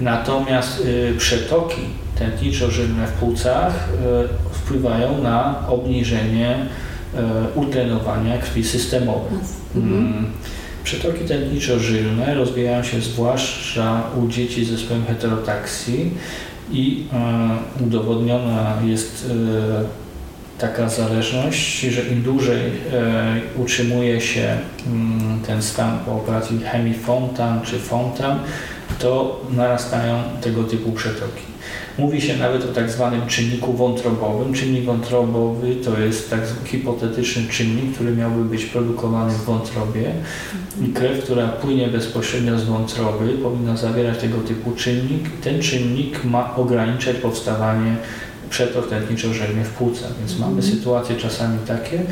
Natomiast 0.00 0.80
y, 0.80 1.14
przetoki 1.18 1.80
tętniczo-żylne 2.18 3.06
w 3.06 3.12
płucach 3.12 3.88
y, 4.54 4.54
wpływają 4.54 5.22
na 5.22 5.68
obniżenie 5.68 6.56
y, 7.14 7.18
utlenowania 7.54 8.38
krwi 8.38 8.64
systemowej. 8.64 9.38
Mhm. 9.76 10.06
Mm. 10.06 10.26
Przetoki 10.84 11.24
tętniczo-żylne 11.24 12.34
rozwijają 12.34 12.82
się 12.82 13.00
zwłaszcza 13.00 14.02
u 14.22 14.28
dzieci 14.28 14.64
z 14.64 14.70
zespołem 14.70 15.04
heterotaksji 15.06 16.10
i 16.72 17.06
e, 17.80 17.84
udowodniona 17.84 18.76
jest 18.84 19.30
e, 19.30 20.58
taka 20.58 20.88
zależność, 20.88 21.80
że 21.80 22.02
im 22.02 22.22
dłużej 22.22 22.60
e, 22.60 22.72
utrzymuje 23.56 24.20
się 24.20 24.56
mm, 24.86 25.40
ten 25.46 25.62
stan 25.62 25.98
po 25.98 26.12
operacji 26.12 26.60
hemifontan 26.60 27.60
czy 27.60 27.78
fontan, 27.78 28.38
to 28.98 29.40
narastają 29.50 30.22
tego 30.40 30.64
typu 30.64 30.92
przetoki. 30.92 31.42
Mówi 31.98 32.20
się 32.20 32.36
nawet 32.36 32.64
o 32.64 32.68
tak 32.68 32.90
zwanym 32.90 33.26
czynniku 33.26 33.72
wątrobowym. 33.72 34.54
Czynnik 34.54 34.84
wątrobowy 34.84 35.76
to 35.76 36.00
jest 36.00 36.30
tak 36.30 36.40
hipotetyczny 36.64 37.42
czynnik, 37.50 37.94
który 37.94 38.16
miałby 38.16 38.44
być 38.44 38.64
produkowany 38.64 39.32
w 39.32 39.44
wątrobie. 39.44 40.12
I 40.84 40.92
krew, 40.92 41.24
która 41.24 41.48
płynie 41.48 41.88
bezpośrednio 41.88 42.58
z 42.58 42.64
wątroby 42.64 43.28
powinna 43.28 43.76
zawierać 43.76 44.18
tego 44.18 44.38
typu 44.38 44.72
czynnik. 44.72 45.30
Ten 45.42 45.62
czynnik 45.62 46.24
ma 46.24 46.56
ograniczać 46.56 47.16
powstawanie 47.16 47.96
przetok 48.50 48.88
tętniczo-żelnych 48.88 49.66
w 49.66 49.70
płucach, 49.70 50.10
więc 50.18 50.38
mamy 50.38 50.62
sytuacje 50.62 51.16
czasami 51.16 51.58
takie. 51.66 52.02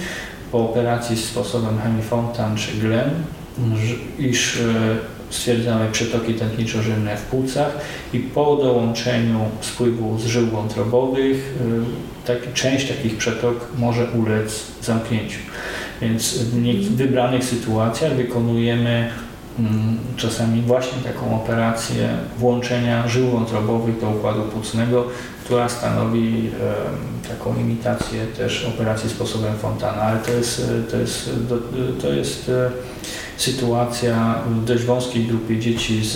Po 0.52 0.70
operacji 0.70 1.16
sposobem 1.16 1.78
hemifontan 1.78 2.56
czy 2.56 2.72
Glen, 2.72 3.10
iż 4.18 4.58
stwierdzamy 5.30 5.92
przetoki 5.92 6.34
tętniczo-żylne 6.34 7.16
w 7.16 7.22
płucach 7.22 7.78
i 8.12 8.18
po 8.18 8.56
dołączeniu 8.56 9.40
spływu 9.60 10.18
z 10.18 10.26
żył 10.26 10.46
wątrobowych 10.46 11.54
y, 12.28 12.54
część 12.54 12.88
takich 12.88 13.16
przetok 13.16 13.66
może 13.78 14.10
ulec 14.10 14.64
zamknięciu. 14.82 15.38
Więc 16.00 16.38
w 16.38 16.96
wybranych 16.96 17.44
sytuacjach 17.44 18.12
wykonujemy 18.12 19.10
mm, 19.58 19.98
czasami 20.16 20.62
właśnie 20.62 20.98
taką 21.02 21.42
operację 21.42 22.08
włączenia 22.38 23.08
żył 23.08 23.30
wątrobowych 23.30 24.00
do 24.00 24.10
układu 24.10 24.42
płucnego, 24.42 25.04
która 25.44 25.68
stanowi 25.68 26.50
taką 27.28 27.56
imitację 27.60 28.26
też 28.26 28.64
operacji 28.64 29.10
sposobem 29.10 29.54
Fontana, 29.58 30.02
ale 30.02 30.20
to 30.20 30.32
jest, 30.32 30.62
to 30.90 30.96
jest, 30.96 31.30
to 32.02 32.12
jest 32.12 32.50
sytuacja 33.36 34.34
w 34.50 34.64
dość 34.64 34.84
wąskiej 34.84 35.24
grupie 35.24 35.58
dzieci 35.58 36.04
z, 36.04 36.12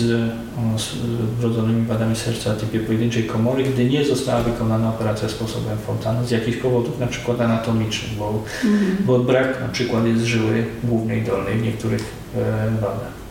z 0.77 0.95
wrodzonymi 1.39 1.85
wadami 1.85 2.15
serca 2.15 2.55
typie 2.55 2.79
pojedynczej 2.79 3.23
komory, 3.23 3.63
gdy 3.63 3.85
nie 3.85 4.05
została 4.05 4.41
wykonana 4.41 4.89
operacja 4.89 5.29
sposobem 5.29 5.77
Fontana 5.87 6.23
z 6.23 6.31
jakichś 6.31 6.57
powodów, 6.57 6.99
na 6.99 7.07
przykład 7.07 7.41
anatomicznych, 7.41 8.17
bo, 8.17 8.43
mhm. 8.63 8.97
bo 8.99 9.19
brak 9.19 9.61
na 9.61 9.67
przykład 9.67 10.05
jest 10.05 10.23
żyły 10.23 10.65
głównej 10.83 11.21
dolnej 11.21 11.57
w 11.57 11.63
niektórych 11.63 12.13
e, 12.35 12.71
wadach. 12.81 13.21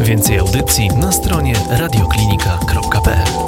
Więcej 0.00 0.38
audycji 0.38 0.88
na 0.88 1.12
stronie 1.12 1.54
radioklinika.pl 1.70 3.39